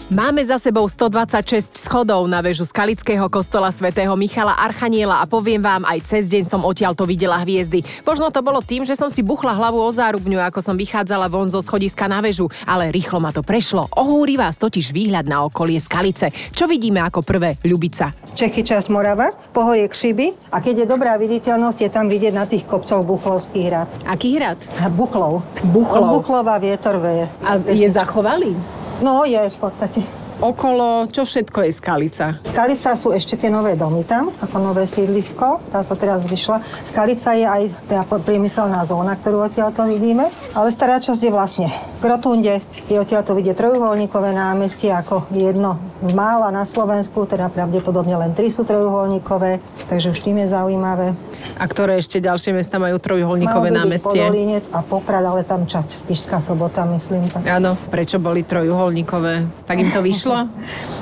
Máme 0.07 0.39
za 0.47 0.63
sebou 0.63 0.87
126 0.87 1.83
schodov 1.83 2.31
na 2.31 2.39
väžu 2.39 2.63
Skalického 2.63 3.27
kostola 3.27 3.75
svätého 3.75 4.15
Michala 4.15 4.55
Archaniela 4.55 5.19
a 5.19 5.27
poviem 5.27 5.59
vám, 5.59 5.83
aj 5.83 5.99
cez 6.07 6.31
deň 6.31 6.47
som 6.47 6.63
odtiaľto 6.63 7.03
videla 7.03 7.43
hviezdy. 7.43 7.83
Možno 8.07 8.31
to 8.31 8.39
bolo 8.39 8.63
tým, 8.63 8.87
že 8.87 8.95
som 8.95 9.11
si 9.11 9.27
buchla 9.27 9.59
hlavu 9.59 9.83
o 9.83 9.91
zárubňu, 9.91 10.39
ako 10.47 10.63
som 10.63 10.79
vychádzala 10.79 11.27
von 11.27 11.51
zo 11.51 11.59
schodiska 11.59 12.07
na 12.07 12.23
väžu, 12.23 12.47
ale 12.71 12.95
rýchlo 12.95 13.19
ma 13.19 13.35
to 13.35 13.43
prešlo. 13.43 13.91
Ohúri 13.99 14.39
vás 14.39 14.63
totiž 14.63 14.95
výhľad 14.95 15.27
na 15.27 15.43
okolie 15.43 15.83
Skalice. 15.83 16.31
Čo 16.55 16.71
vidíme 16.71 17.03
ako 17.03 17.27
prvé? 17.27 17.59
Ľubica. 17.67 18.15
Čechy 18.31 18.63
časť 18.63 18.87
Morava, 18.95 19.35
pohorie 19.51 19.91
Kšiby 19.91 20.55
a 20.55 20.63
keď 20.63 20.87
je 20.87 20.87
dobrá 20.87 21.19
viditeľnosť, 21.19 21.79
je 21.83 21.91
tam 21.91 22.07
vidieť 22.07 22.31
na 22.31 22.47
tých 22.47 22.63
kopcoch 22.63 23.03
Buchlovský 23.03 23.67
hrad. 23.67 23.91
Aký 24.07 24.39
hrad? 24.39 24.63
Buchlov. 24.95 25.43
Buchlov. 25.75 26.23
Buchlova 26.23 26.63
vietor 26.63 27.03
veje. 27.03 27.27
A 27.43 27.59
je 27.59 27.91
zachovali? 27.91 28.76
No 29.05 29.29
je 29.29 29.37
v 29.53 29.59
podstate. 29.61 30.01
Okolo, 30.37 31.09
čo 31.09 31.25
všetko 31.25 31.65
je 31.65 31.73
Skalica? 31.73 32.27
Skalica 32.45 32.93
sú 32.93 33.09
ešte 33.17 33.41
tie 33.41 33.49
nové 33.49 33.73
domy 33.73 34.05
tam, 34.05 34.29
ako 34.29 34.61
nové 34.61 34.85
sídlisko. 34.85 35.65
Tá 35.73 35.81
sa 35.81 35.97
teraz 35.97 36.29
vyšla. 36.29 36.61
Skalica 36.61 37.33
je 37.33 37.49
aj 37.49 37.63
tá 37.89 38.05
priemyselná 38.05 38.85
zóna, 38.85 39.17
ktorú 39.17 39.49
odtiaľ 39.49 39.73
to 39.73 39.89
vidíme. 39.89 40.29
Ale 40.53 40.69
stará 40.69 41.01
časť 41.01 41.21
je 41.25 41.33
vlastne 41.33 41.69
k 42.01 42.05
rotunde. 42.05 42.61
Je 42.87 42.97
odtiaľ 43.01 43.25
to 43.25 43.33
vidieť 43.33 43.57
trojuholníkové 43.57 44.31
námestie 44.37 44.93
ako 44.93 45.27
jedno 45.33 45.81
z 46.05 46.13
mála 46.13 46.53
na 46.53 46.69
Slovensku, 46.69 47.25
teda 47.25 47.49
pravdepodobne 47.49 48.15
len 48.21 48.37
tri 48.37 48.53
sú 48.53 48.69
trojuholníkové, 48.69 49.59
takže 49.89 50.13
už 50.13 50.21
tým 50.21 50.45
je 50.45 50.53
zaujímavé. 50.53 51.17
A 51.57 51.65
ktoré 51.65 51.97
ešte 51.97 52.21
ďalšie 52.21 52.53
mesta 52.53 52.77
majú 52.77 53.01
trojuholníkové 53.01 53.69
Malo 53.73 53.81
námestie? 53.87 54.21
Podolínec 54.25 54.69
a 54.73 54.81
Poprad, 54.85 55.25
ale 55.25 55.47
tam 55.47 55.65
časť 55.65 55.89
Spišská 55.89 56.37
sobota, 56.43 56.85
myslím. 56.91 57.29
Tak. 57.33 57.49
Áno, 57.49 57.79
prečo 57.89 58.21
boli 58.21 58.45
trojuholníkové? 58.45 59.65
Tak 59.65 59.77
im 59.81 59.91
to 59.93 60.01
vyšlo? 60.05 60.37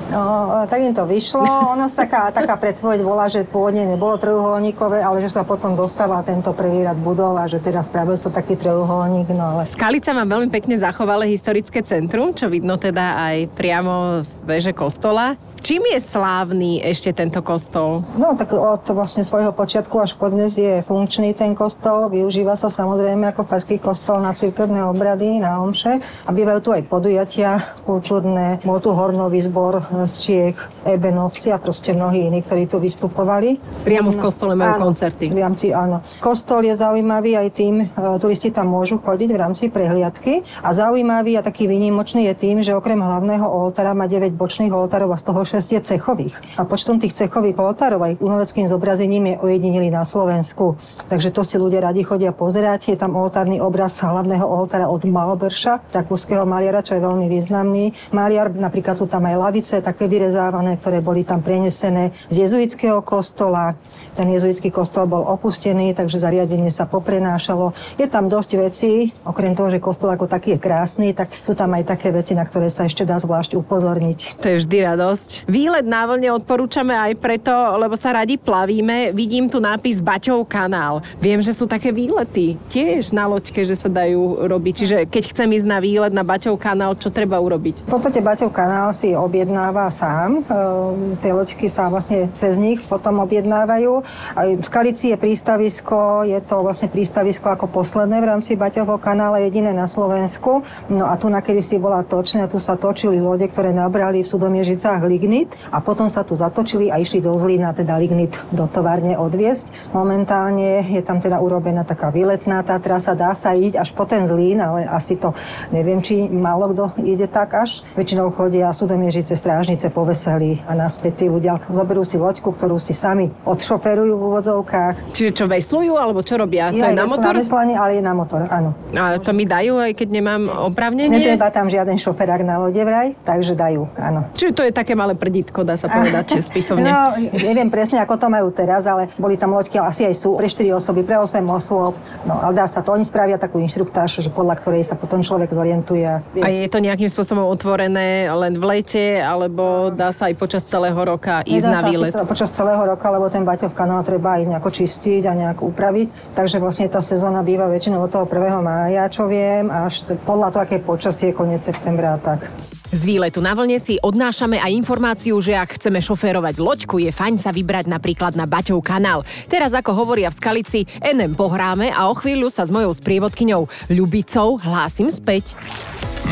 No, 0.05 0.63
tak 0.71 0.79
im 0.79 0.95
to 0.95 1.09
vyšlo. 1.11 1.43
Ono 1.75 1.91
sa 1.91 2.07
taká, 2.07 2.31
taká 2.31 2.55
predpoveď 2.55 3.03
bola, 3.03 3.27
že 3.27 3.43
pôvodne 3.43 3.83
nebolo 3.83 4.15
trojuholníkové, 4.15 5.03
ale 5.03 5.19
že 5.25 5.33
sa 5.33 5.43
potom 5.43 5.75
dostával 5.75 6.23
tento 6.23 6.55
prvý 6.55 6.87
rad 6.87 6.95
budov 7.01 7.35
a 7.35 7.51
že 7.51 7.59
teda 7.59 7.83
spravil 7.83 8.15
sa 8.15 8.31
taký 8.31 8.55
trojuholník. 8.55 9.33
No 9.35 9.59
ale 9.59 9.67
Skalica 9.67 10.15
má 10.15 10.23
veľmi 10.23 10.53
pekne 10.55 10.79
zachovalé 10.85 11.33
historické 11.33 11.81
centrum, 11.81 12.37
čo 12.37 12.53
vidno 12.53 12.77
teda 12.77 13.17
aj 13.17 13.37
priamo 13.57 14.21
z 14.21 14.45
veže 14.45 14.77
kostola. 14.77 15.41
Čím 15.65 15.97
je 15.97 15.97
slávny 15.97 16.85
ešte 16.85 17.17
tento 17.17 17.41
kostol? 17.41 18.05
No 18.21 18.37
tak 18.37 18.53
od 18.53 18.85
vlastne 18.93 19.25
svojho 19.25 19.49
počiatku 19.57 19.97
až 19.97 20.13
po 20.13 20.29
dnes 20.29 20.61
je 20.61 20.85
funkčný 20.85 21.33
ten 21.33 21.57
kostol. 21.57 22.13
Využíva 22.13 22.53
sa 22.53 22.69
samozrejme 22.69 23.33
ako 23.33 23.49
farský 23.49 23.81
kostol 23.81 24.21
na 24.21 24.37
cirkevné 24.37 24.85
obrady, 24.85 25.41
na 25.41 25.65
omše. 25.65 26.05
A 26.29 26.31
bývajú 26.37 26.61
tu 26.61 26.71
aj 26.77 26.85
podujatia 26.85 27.65
kultúrne. 27.89 28.61
Bol 28.61 28.77
tu 28.85 28.93
hornový 28.93 29.41
zbor 29.41 29.89
z 30.05 30.15
Čiech, 30.21 30.85
Ebenovci 30.85 31.49
a 31.49 31.57
proste 31.57 31.97
mnohí 31.97 32.29
iní, 32.29 32.45
ktorí 32.45 32.69
tu 32.69 32.77
vystupovali. 32.77 33.57
Priamo 33.89 34.13
v 34.13 34.21
kostole 34.21 34.53
majú 34.53 34.85
áno, 34.85 34.93
koncerty. 34.93 35.33
V 35.33 35.41
rámci, 35.41 35.73
áno. 35.73 36.05
Kostol 36.21 36.69
je 36.69 36.77
zaujímavý 36.77 37.41
aj 37.41 37.49
tým, 37.57 37.89
e, 37.89 38.21
turisti 38.21 38.53
tam 38.53 38.69
môžu 38.69 39.01
chodiť 39.01 39.33
v 39.33 39.39
rámci 39.41 39.73
prehliadky. 39.73 40.45
A 40.61 40.74
zaujímavý 40.75 41.39
a 41.39 41.47
taký 41.47 41.71
výnimočný 41.71 42.27
je 42.27 42.35
tým, 42.35 42.57
že 42.67 42.75
okrem 42.75 42.99
hlavného 42.99 43.47
oltára 43.47 43.95
má 43.95 44.11
9 44.11 44.35
bočných 44.35 44.75
oltárov 44.75 45.15
a 45.15 45.19
z 45.21 45.25
toho 45.31 45.47
6 45.47 45.63
je 45.63 45.81
cechových. 45.81 46.35
A 46.59 46.67
počtom 46.67 46.99
tých 46.99 47.15
cechových 47.15 47.55
oltárov 47.55 48.03
aj 48.03 48.19
umeleckým 48.19 48.67
zobrazením 48.67 49.31
je 49.31 49.37
ojedinili 49.39 49.95
na 49.95 50.03
Slovensku. 50.03 50.75
Takže 51.07 51.31
to 51.31 51.47
si 51.47 51.55
ľudia 51.63 51.87
radi 51.87 52.03
chodia 52.03 52.35
pozerať. 52.35 52.91
Je 52.91 52.99
tam 52.99 53.15
oltárny 53.15 53.63
obraz 53.63 54.03
hlavného 54.03 54.43
oltára 54.43 54.91
od 54.91 55.07
Malberša, 55.07 55.95
rakúskeho 55.95 56.43
maliara, 56.43 56.83
čo 56.83 56.99
je 56.99 57.05
veľmi 57.07 57.31
významný. 57.31 57.95
Maliar, 58.11 58.51
napríklad 58.51 58.99
sú 58.99 59.07
tam 59.07 59.31
aj 59.31 59.37
lavice, 59.39 59.79
také 59.79 60.11
vyrezávané, 60.11 60.75
ktoré 60.83 60.99
boli 60.99 61.23
tam 61.23 61.39
prenesené 61.39 62.11
z 62.33 62.49
jezuitského 62.49 62.99
kostola. 63.07 63.79
Ten 64.19 64.27
jezuitský 64.33 64.75
kostol 64.75 65.07
bol 65.07 65.23
opustený, 65.23 65.95
takže 65.95 66.19
zariadenie 66.19 66.73
sa 66.73 66.89
poprenášalo. 66.89 67.77
Je 68.01 68.11
tam 68.11 68.27
dosť 68.27 68.51
vecí, 68.59 69.13
okrem 69.23 69.53
toho, 69.53 69.69
že 69.71 69.79
kostol 69.79 70.11
ako 70.11 70.27
taký 70.27 70.57
je 70.57 70.63
krásny, 70.65 71.13
tak 71.13 71.29
sú 71.29 71.53
tam 71.53 71.77
aj 71.77 71.93
také 71.93 72.09
veci, 72.09 72.33
na 72.33 72.49
ktoré 72.49 72.73
sa 72.73 72.89
ešte 72.89 73.05
dá 73.05 73.21
zvlášť 73.21 73.61
upozorniť. 73.61 74.41
To 74.41 74.49
je 74.49 74.57
vždy 74.65 74.79
radosť. 74.89 75.29
Výlet 75.45 75.85
na 75.85 76.09
vlne 76.09 76.33
odporúčame 76.33 76.97
aj 76.97 77.21
preto, 77.21 77.53
lebo 77.77 77.93
sa 78.01 78.17
radi 78.17 78.41
plavíme. 78.41 79.13
Vidím 79.13 79.53
tu 79.53 79.61
nápis 79.61 80.01
Baťov 80.01 80.49
kanál. 80.49 81.05
Viem, 81.21 81.45
že 81.45 81.53
sú 81.53 81.69
také 81.69 81.93
výlety 81.93 82.57
tiež 82.73 83.13
na 83.13 83.29
loďke, 83.29 83.61
že 83.61 83.77
sa 83.77 83.93
dajú 83.93 84.49
robiť. 84.49 84.75
Čiže 84.81 84.97
keď 85.11 85.23
chcem 85.37 85.49
ísť 85.53 85.67
na 85.69 85.79
výlet 85.85 86.15
na 86.17 86.25
Baťov 86.25 86.57
kanál, 86.57 86.97
čo 86.97 87.13
treba 87.13 87.37
urobiť? 87.43 87.85
V 87.85 87.91
podstate 87.91 88.25
Baťov 88.25 88.55
kanál 88.55 88.95
si 88.95 89.13
objednáva 89.13 89.91
sám. 89.91 90.47
Ehm, 90.47 91.19
Tie 91.19 91.35
loďky 91.35 91.67
sa 91.67 91.91
vlastne 91.91 92.31
cez 92.39 92.57
nich 92.57 92.79
potom 92.87 93.19
objednávajú. 93.27 93.93
Aj 94.39 94.49
v 94.55 94.63
Skalici 94.63 95.11
je 95.11 95.19
prístavisko, 95.19 96.23
je 96.23 96.39
to 96.45 96.63
vlastne 96.63 96.87
prístavisko 96.87 97.51
ako 97.51 97.67
posledné 97.67 98.23
v 98.23 98.29
rámci 98.31 98.55
Baťovho 98.55 99.03
kanála, 99.03 99.43
jediné 99.43 99.75
na 99.75 99.91
Slovensku. 99.91 100.54
No 100.93 101.09
a 101.09 101.17
tu 101.17 101.33
na 101.33 101.41
si 101.41 101.77
bola 101.81 102.05
točná, 102.05 102.45
tu 102.47 102.61
sa 102.61 102.77
točili 102.77 103.19
lode, 103.19 103.49
ktoré 103.49 103.73
nabrali 103.73 104.21
v 104.21 104.29
Sudomiežicách 104.29 105.01
lignit 105.09 105.57
a 105.73 105.81
potom 105.81 106.13
sa 106.13 106.21
tu 106.23 106.37
zatočili 106.37 106.93
a 106.93 107.01
išli 107.01 107.25
do 107.25 107.33
Zlína 107.35 107.73
teda 107.73 107.97
lignit 107.97 108.37
do 108.53 108.69
továrne 108.69 109.17
odviesť. 109.17 109.95
Momentálne 109.97 110.85
je 110.85 111.01
tam 111.01 111.19
teda 111.19 111.41
urobená 111.41 111.83
taká 111.87 112.13
výletná 112.13 112.61
tá 112.61 112.77
trasa, 112.77 113.17
dá 113.17 113.33
sa 113.33 113.57
ísť 113.57 113.81
až 113.81 113.89
po 113.97 114.05
ten 114.05 114.29
Zlín, 114.29 114.61
ale 114.61 114.85
asi 114.85 115.17
to 115.17 115.33
neviem, 115.73 116.05
či 116.05 116.29
málo 116.29 116.75
kto 116.75 116.85
ide 117.07 117.31
tak 117.31 117.55
až. 117.55 117.87
Väčšinou 117.95 118.35
chodia 118.35 118.75
Sudomiežice, 118.75 119.39
strážnice 119.39 119.89
po 119.95 120.03
veselí 120.03 120.59
a 120.67 120.75
naspäť 120.75 121.25
tí 121.25 121.27
ľudia 121.31 121.63
zoberú 121.71 122.03
si 122.03 122.19
loďku, 122.19 122.51
ktorú 122.51 122.83
si 122.83 122.93
sami 122.93 123.31
odšoferujú 123.47 124.15
v 124.19 124.23
úvodzovkách. 124.23 125.15
Čiže 125.15 125.31
čo 125.33 125.45
veslujú, 125.47 125.95
alebo 125.95 126.21
čo 126.27 126.35
robia? 126.35 126.75
to 126.75 126.83
je 126.83 126.97
na 126.97 127.07
motor? 127.07 127.33
Na 127.33 127.41
veslanie, 127.41 127.75
ale 127.79 128.01
je 128.01 128.03
na 128.03 128.15
motor, 128.15 128.41
áno. 128.51 128.75
A 128.93 129.17
to 129.23 129.31
mi 129.31 129.47
dajú, 129.47 129.79
aj 129.79 129.93
keď 129.95 130.09
nemám 130.11 130.43
opravnenie? 130.47 131.11
Netreba 131.11 131.49
tam 131.49 131.67
žiaden 131.67 131.95
šoferák 131.95 132.41
na 132.41 132.59
lode 132.59 132.79
vraj, 132.79 133.17
takže 133.21 133.53
dajú, 133.53 133.89
áno. 133.95 134.29
Čiže 134.33 134.53
to 134.53 134.63
je 134.63 134.73
také 134.73 134.93
malé 134.93 135.13
prdítko, 135.13 135.63
dá 135.63 135.75
sa 135.75 135.87
povedať, 135.87 136.39
spisovne. 136.49 136.85
No, 136.85 137.13
neviem 137.35 137.69
presne, 137.69 137.99
ako 137.99 138.15
to 138.17 138.27
majú 138.27 138.49
teraz, 138.49 138.85
ale 138.85 139.09
boli 139.17 139.35
tam 139.35 139.53
loďky, 139.53 139.77
asi 139.77 140.05
aj 140.05 140.15
sú 140.15 140.35
pre 140.35 140.47
4 140.47 140.71
osoby, 140.73 141.03
pre 141.03 141.17
8 141.17 141.41
osôb. 141.45 141.95
No, 142.23 142.39
ale 142.39 142.53
dá 142.53 142.65
sa 142.65 142.81
to. 142.81 142.93
Oni 142.93 143.03
spravia 143.03 143.37
takú 143.37 143.59
inštruktáž, 143.59 144.19
že 144.19 144.29
podľa 144.29 144.59
ktorej 144.59 144.83
sa 144.83 144.95
potom 144.95 145.21
človek 145.21 145.51
zorientuje. 145.51 146.07
a 146.21 146.47
je 146.47 146.69
to 146.69 146.79
nejakým 146.79 147.09
spôsobom 147.09 147.45
otvorené 147.45 148.27
len 148.27 148.55
v 148.55 148.65
lete, 148.65 149.19
alebo 149.19 149.89
dá 149.89 150.11
sa 150.11 150.29
aj 150.29 150.35
počas 150.35 150.63
celého 150.63 150.97
roka 150.97 151.41
ísť 151.43 151.65
Nedá 151.65 151.71
na 151.71 151.81
sa 151.81 151.89
výlet? 151.89 152.13
to 152.13 152.25
počas 152.25 152.51
celého 152.51 152.83
roka, 152.85 153.07
lebo 153.09 153.27
ten 153.27 153.43
Baťov 153.43 153.73
kanál 153.73 154.03
treba 154.03 154.37
aj 154.37 154.47
nejako 154.47 154.71
čistiť 154.71 155.23
a 155.25 155.33
nejako 155.35 155.71
upraviť. 155.71 156.09
Takže 156.33 156.57
vlastne 156.59 156.87
tá 156.87 156.99
sezóna 156.99 157.41
býva 157.41 157.67
väčšinou 157.67 158.01
od 158.01 158.11
toho 158.11 158.25
1. 158.25 158.41
mája, 158.61 159.09
čo 159.09 159.27
viem, 159.27 159.69
až 159.69 160.03
t- 160.03 160.17
podľa 160.35 160.51
toho, 160.51 160.63
aké 160.67 160.77
počasie, 160.83 161.31
koniec 161.31 161.63
septembra 161.63 162.19
a 162.19 162.19
tak. 162.19 162.51
Z 162.91 163.07
výletu 163.07 163.39
na 163.39 163.55
vlne 163.55 163.79
si 163.79 164.03
odnášame 164.03 164.59
aj 164.59 164.75
informáciu, 164.75 165.39
že 165.39 165.55
ak 165.55 165.79
chceme 165.79 166.03
šoférovať 166.03 166.59
loďku, 166.59 166.99
je 166.99 167.15
fajn 167.15 167.39
sa 167.39 167.55
vybrať 167.55 167.87
napríklad 167.87 168.35
na 168.35 168.43
Baťov 168.43 168.83
kanál. 168.83 169.23
Teraz, 169.47 169.71
ako 169.71 169.95
hovoria 169.95 170.35
v 170.35 170.39
Skalici, 170.39 170.81
NM 170.99 171.39
pohráme 171.39 171.95
a 171.95 172.11
o 172.11 172.15
chvíľu 172.19 172.51
sa 172.51 172.67
s 172.67 172.75
mojou 172.75 172.91
sprievodkyňou 172.91 173.95
Ľubicou 173.95 174.59
hlásim 174.59 175.07
späť. 175.07 175.55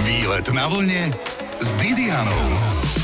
Výlet 0.03 0.51
na 0.51 0.67
vlne 0.67 1.15
s 1.63 1.79
Didianou. 1.79 3.02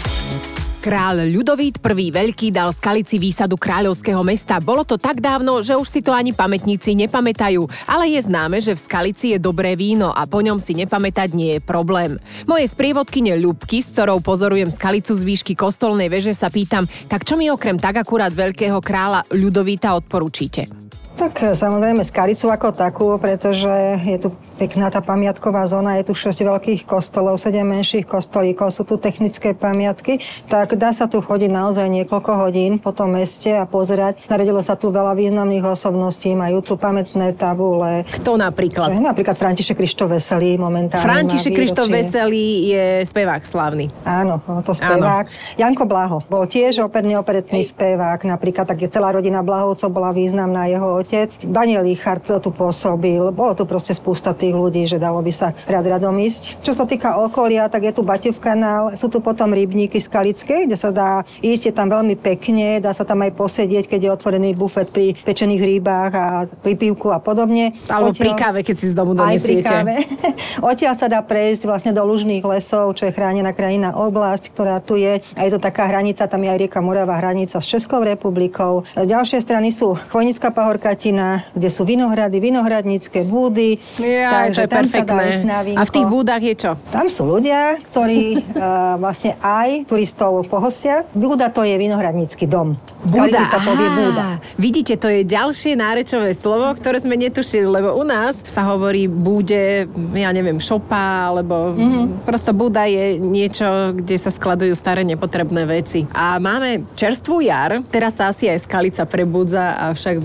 Král 0.78 1.26
Ľudovít 1.35 1.82
I. 1.82 2.06
Veľký 2.14 2.54
dal 2.54 2.70
Skalici 2.70 3.18
výsadu 3.18 3.58
kráľovského 3.58 4.23
mesta. 4.23 4.62
Bolo 4.62 4.87
to 4.87 4.94
tak 4.94 5.18
dávno, 5.18 5.58
že 5.58 5.75
už 5.75 5.90
si 5.90 6.00
to 6.06 6.14
ani 6.14 6.30
pamätníci 6.30 6.94
nepamätajú, 6.94 7.66
ale 7.90 8.14
je 8.14 8.23
známe, 8.23 8.62
že 8.62 8.78
v 8.78 8.85
Skalici 8.87 9.35
je 9.35 9.42
dobré 9.42 9.75
víno 9.75 10.14
a 10.14 10.23
po 10.30 10.38
ňom 10.38 10.62
si 10.62 10.78
nepamätať 10.78 11.35
nie 11.35 11.58
je 11.58 11.61
problém. 11.61 12.23
Moje 12.47 12.70
sprievodkyne 12.70 13.35
Ľubky, 13.42 13.82
s 13.82 13.90
ktorou 13.90 14.23
pozorujem 14.23 14.70
Skalicu 14.70 15.18
z 15.18 15.26
výšky 15.26 15.58
kostolnej 15.58 16.06
veže, 16.06 16.30
sa 16.30 16.47
pýtam, 16.47 16.87
tak 17.11 17.26
čo 17.26 17.35
mi 17.35 17.50
okrem 17.50 17.75
tak 17.75 17.99
akurát 17.99 18.30
veľkého 18.30 18.78
kráľa 18.78 19.26
Ľudovíta 19.35 19.99
odporúčite? 19.99 20.88
Tak 21.18 21.34
e, 21.42 21.58
samozrejme 21.58 22.06
Skalicu 22.06 22.46
ako 22.46 22.70
takú, 22.70 23.18
pretože 23.18 23.66
je 24.06 24.22
tu 24.22 24.30
pekná 24.54 24.87
tá 24.87 25.02
pamiatková 25.02 25.66
zóna, 25.66 25.98
je 25.98 26.06
tu 26.06 26.14
6 26.14 26.46
veľkých 26.46 26.87
kostolov, 26.87 27.42
7 27.42 27.58
menších 27.66 28.06
kostolíkov, 28.06 28.70
sú 28.70 28.87
tu 28.87 29.02
technické 29.02 29.50
pamiatky, 29.50 30.22
tak 30.46 30.78
dá 30.78 30.94
sa 30.94 31.10
tu 31.10 31.18
chodiť 31.18 31.50
naozaj 31.50 31.90
niekoľko 31.90 32.32
hodín 32.38 32.78
po 32.78 32.94
tom 32.94 33.18
meste 33.18 33.50
a 33.50 33.66
pozerať. 33.66 34.30
Narodilo 34.30 34.62
sa 34.62 34.78
tu 34.78 34.94
veľa 34.94 35.18
významných 35.18 35.66
osobností, 35.66 36.38
majú 36.38 36.62
tu 36.62 36.78
pamätné 36.78 37.34
tabule. 37.34 38.06
Kto 38.22 38.38
napríklad? 38.38 38.94
Že 38.94 39.02
Napríklad 39.02 39.34
František 39.34 39.75
Krištof 39.75 40.14
Veselý 40.14 40.54
momentálne 40.54 41.02
František 41.02 41.50
Krištof. 41.50 41.90
Veselý 41.90 42.70
je 42.70 42.87
spevák 43.02 43.42
slavný. 43.42 43.90
Áno, 44.06 44.38
to 44.62 44.70
spevák. 44.70 45.26
Janko 45.58 45.82
Blaho 45.82 46.22
bol 46.30 46.46
tiež 46.46 46.78
operný 46.78 47.18
operetný 47.18 47.66
spevák. 47.66 48.22
Napríklad 48.22 48.70
tak 48.70 48.78
je 48.78 48.87
celá 48.87 49.10
rodina 49.10 49.42
Blahovcov 49.42 49.90
bola 49.90 50.14
významná 50.14 50.70
jeho 50.70 51.08
otec. 51.09 51.49
Daniel 51.49 51.88
Lichard 51.88 52.21
tu 52.21 52.50
pôsobil. 52.53 53.33
Bolo 53.33 53.57
tu 53.57 53.65
proste 53.65 53.97
spústa 53.97 54.37
tých 54.37 54.53
ľudí, 54.53 54.85
že 54.85 55.00
dalo 55.00 55.25
by 55.25 55.33
sa 55.33 55.57
rád 55.65 55.88
radom 55.97 56.12
ísť. 56.21 56.61
Čo 56.61 56.77
sa 56.77 56.85
týka 56.85 57.17
okolia, 57.17 57.73
tak 57.73 57.88
je 57.88 57.97
tu 57.97 58.05
Baťov 58.05 58.37
kanál, 58.37 58.93
sú 58.93 59.09
tu 59.09 59.25
potom 59.25 59.49
rybníky 59.49 59.97
skalické, 59.97 60.69
kde 60.69 60.77
sa 60.77 60.93
dá 60.93 61.25
ísť, 61.41 61.73
je 61.73 61.75
tam 61.75 61.88
veľmi 61.88 62.21
pekne, 62.21 62.85
dá 62.85 62.93
sa 62.93 63.09
tam 63.09 63.25
aj 63.25 63.33
posedieť, 63.33 63.88
keď 63.88 64.00
je 64.05 64.11
otvorený 64.12 64.53
bufet 64.53 64.93
pri 64.93 65.17
pečených 65.25 65.62
rýbách 65.65 66.12
a 66.12 66.27
pri 66.61 66.77
pívku 66.77 67.09
a 67.09 67.17
podobne. 67.25 67.73
Alebo 67.88 68.12
pri 68.12 68.37
káve, 68.37 68.61
keď 68.61 68.77
si 68.77 68.93
z 68.93 68.95
domu 68.95 69.17
Aj 69.17 69.33
pri 69.41 69.65
donesiete. 69.65 69.65
káve. 69.65 69.95
Odtiaľ 70.69 70.95
sa 71.00 71.09
dá 71.09 71.25
prejsť 71.25 71.65
vlastne 71.65 71.97
do 71.97 72.05
lužných 72.05 72.45
lesov, 72.45 72.93
čo 72.93 73.09
je 73.09 73.17
chránená 73.17 73.57
krajina 73.57 73.97
oblasť, 73.97 74.53
ktorá 74.53 74.85
tu 74.85 75.00
je. 75.00 75.25
A 75.38 75.41
je 75.49 75.50
to 75.57 75.61
taká 75.62 75.88
hranica, 75.88 76.29
tam 76.29 76.45
je 76.45 76.53
aj 76.53 76.59
rieka 76.61 76.85
Morava, 76.85 77.17
hranica 77.17 77.57
s 77.57 77.65
Českou 77.65 78.05
republikou. 78.05 78.85
Z 78.93 79.09
ďalšej 79.09 79.41
strany 79.41 79.73
sú 79.73 79.97
Chvojnická 80.12 80.50
pahorka 80.53 80.98
Podujatina, 80.99 81.47
kde 81.55 81.71
sú 81.71 81.87
vinohrady, 81.87 82.43
vinohradnícke 82.43 83.23
búdy. 83.23 83.78
Ja, 84.02 84.50
takže 84.50 84.59
to 84.59 84.62
je 84.62 84.67
tam 84.67 84.83
perfektné. 84.83 85.07
sa 85.07 85.14
dá 85.14 85.31
ísť 85.31 85.45
na 85.47 85.59
vínko. 85.62 85.78
A 85.78 85.83
v 85.87 85.93
tých 85.95 86.07
búdach 86.11 86.43
je 86.43 86.55
čo? 86.59 86.71
Tam 86.90 87.07
sú 87.07 87.23
ľudia, 87.23 87.78
ktorí 87.87 88.23
uh, 88.35 88.99
vlastne 89.07 89.38
aj 89.38 89.87
turistov 89.87 90.43
pohostia. 90.50 91.07
Búda 91.14 91.55
to 91.55 91.62
je 91.62 91.78
vinohradnícky 91.78 92.50
dom. 92.50 92.75
Skalici 93.07 93.47
sa 93.47 93.62
povie 93.62 93.87
búda. 93.95 94.43
Vidíte, 94.59 94.99
to 94.99 95.07
je 95.07 95.23
ďalšie 95.23 95.78
nárečové 95.78 96.35
slovo, 96.35 96.75
ktoré 96.75 96.99
sme 96.99 97.14
netušili, 97.14 97.62
lebo 97.62 97.95
u 97.95 98.02
nás 98.02 98.35
sa 98.43 98.67
hovorí 98.67 99.07
búde, 99.07 99.87
ja 100.19 100.35
neviem, 100.35 100.59
šopa, 100.59 101.31
alebo 101.31 101.78
Mhm. 101.78 101.78
mm-hmm. 101.78 102.07
prosto 102.26 102.50
búda 102.50 102.90
je 102.90 103.23
niečo, 103.23 103.95
kde 103.95 104.19
sa 104.19 104.35
skladujú 104.35 104.75
staré 104.75 105.07
nepotrebné 105.07 105.62
veci. 105.62 106.11
A 106.11 106.43
máme 106.43 106.90
čerstvú 106.99 107.38
jar, 107.38 107.87
teraz 107.87 108.19
sa 108.19 108.35
asi 108.35 108.50
aj 108.50 108.67
skalica 108.67 109.07
prebudza, 109.07 109.95
však 109.95 110.19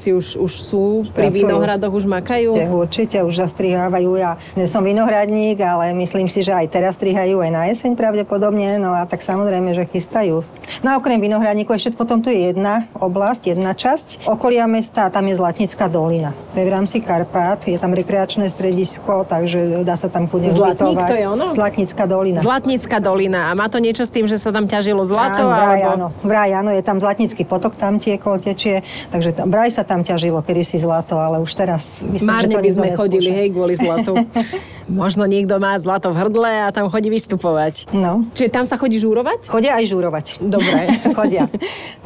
vinohradníci 0.00 0.16
už, 0.16 0.26
už 0.40 0.52
sú 0.56 0.84
pri 1.12 1.28
Pracujú. 1.28 1.46
vinohradoch, 1.46 1.92
už 1.92 2.06
makajú. 2.08 2.50
Určite 2.56 3.20
už 3.20 3.34
zastrihávajú. 3.36 4.10
Ja 4.16 4.40
nie 4.56 4.64
som 4.64 4.80
vinohradník, 4.80 5.60
ale 5.60 5.92
myslím 6.00 6.32
si, 6.32 6.40
že 6.40 6.56
aj 6.56 6.66
teraz 6.72 6.96
strihajú 6.96 7.44
aj 7.44 7.50
na 7.52 7.62
jeseň 7.68 7.92
pravdepodobne. 7.96 8.80
No 8.80 8.96
a 8.96 9.04
tak 9.04 9.20
samozrejme, 9.20 9.76
že 9.76 9.84
chystajú. 9.84 10.40
No 10.80 10.88
a 10.88 10.94
okrem 10.96 11.20
vinohradníkov 11.20 11.76
ešte 11.76 11.92
potom 11.92 12.24
tu 12.24 12.32
je 12.32 12.52
jedna 12.52 12.88
oblasť, 12.96 13.52
jedna 13.52 13.76
časť 13.76 14.24
okolia 14.24 14.64
mesta 14.64 15.12
tam 15.12 15.28
je 15.28 15.36
Zlatnická 15.36 15.90
dolina. 15.90 16.32
To 16.54 16.56
je 16.60 16.64
v 16.66 16.72
rámci 16.72 16.96
Karpát, 17.04 17.60
je 17.64 17.76
tam 17.76 17.92
rekreačné 17.92 18.48
stredisko, 18.48 19.24
takže 19.28 19.84
dá 19.84 19.94
sa 19.96 20.08
tam 20.08 20.26
kudne 20.30 20.52
Zlatník, 20.54 20.96
ubytovať. 20.96 21.08
to 21.10 21.16
je 21.16 21.26
ono? 21.26 21.46
Zlatnická 21.52 22.04
dolina. 22.06 22.40
Zlatnická 22.40 22.96
dolina. 23.02 23.40
A 23.48 23.56
má 23.56 23.66
to 23.68 23.78
niečo 23.82 24.04
s 24.06 24.12
tým, 24.12 24.24
že 24.24 24.40
sa 24.40 24.54
tam 24.54 24.64
ťažilo 24.64 25.02
zlato? 25.04 25.42
áno, 25.44 25.50
vraj, 25.50 25.80
alebo... 25.80 25.90
áno, 25.90 26.06
vraj, 26.24 26.50
áno, 26.54 26.70
je 26.74 26.82
tam 26.84 26.96
Zlatnický 27.00 27.42
potok, 27.48 27.74
tam 27.80 27.96
tiekol, 27.96 28.36
tečie, 28.36 28.84
takže 29.10 29.32
tam, 29.32 29.48
vraj 29.50 29.72
sa 29.72 29.82
tam 29.90 30.06
ťažilo 30.06 30.38
kedysi 30.46 30.78
zlato, 30.78 31.18
ale 31.18 31.42
už 31.42 31.50
teraz 31.58 32.06
myslím, 32.06 32.30
Márne 32.30 32.54
by 32.62 32.70
sme 32.70 32.88
chodili, 32.94 33.26
hej, 33.34 33.48
kvôli 33.50 33.74
zlatu. 33.74 34.14
Možno 34.86 35.26
niekto 35.26 35.58
má 35.58 35.74
zlato 35.78 36.14
v 36.14 36.18
hrdle 36.22 36.50
a 36.66 36.68
tam 36.70 36.86
chodí 36.86 37.10
vystupovať. 37.10 37.90
No. 37.90 38.26
Čiže 38.34 38.50
tam 38.54 38.64
sa 38.66 38.78
chodí 38.78 39.02
žúrovať? 39.02 39.50
Chodia 39.50 39.78
aj 39.78 39.86
žúrovať. 39.90 40.26
Dobre. 40.42 40.86
Chodia, 41.18 41.50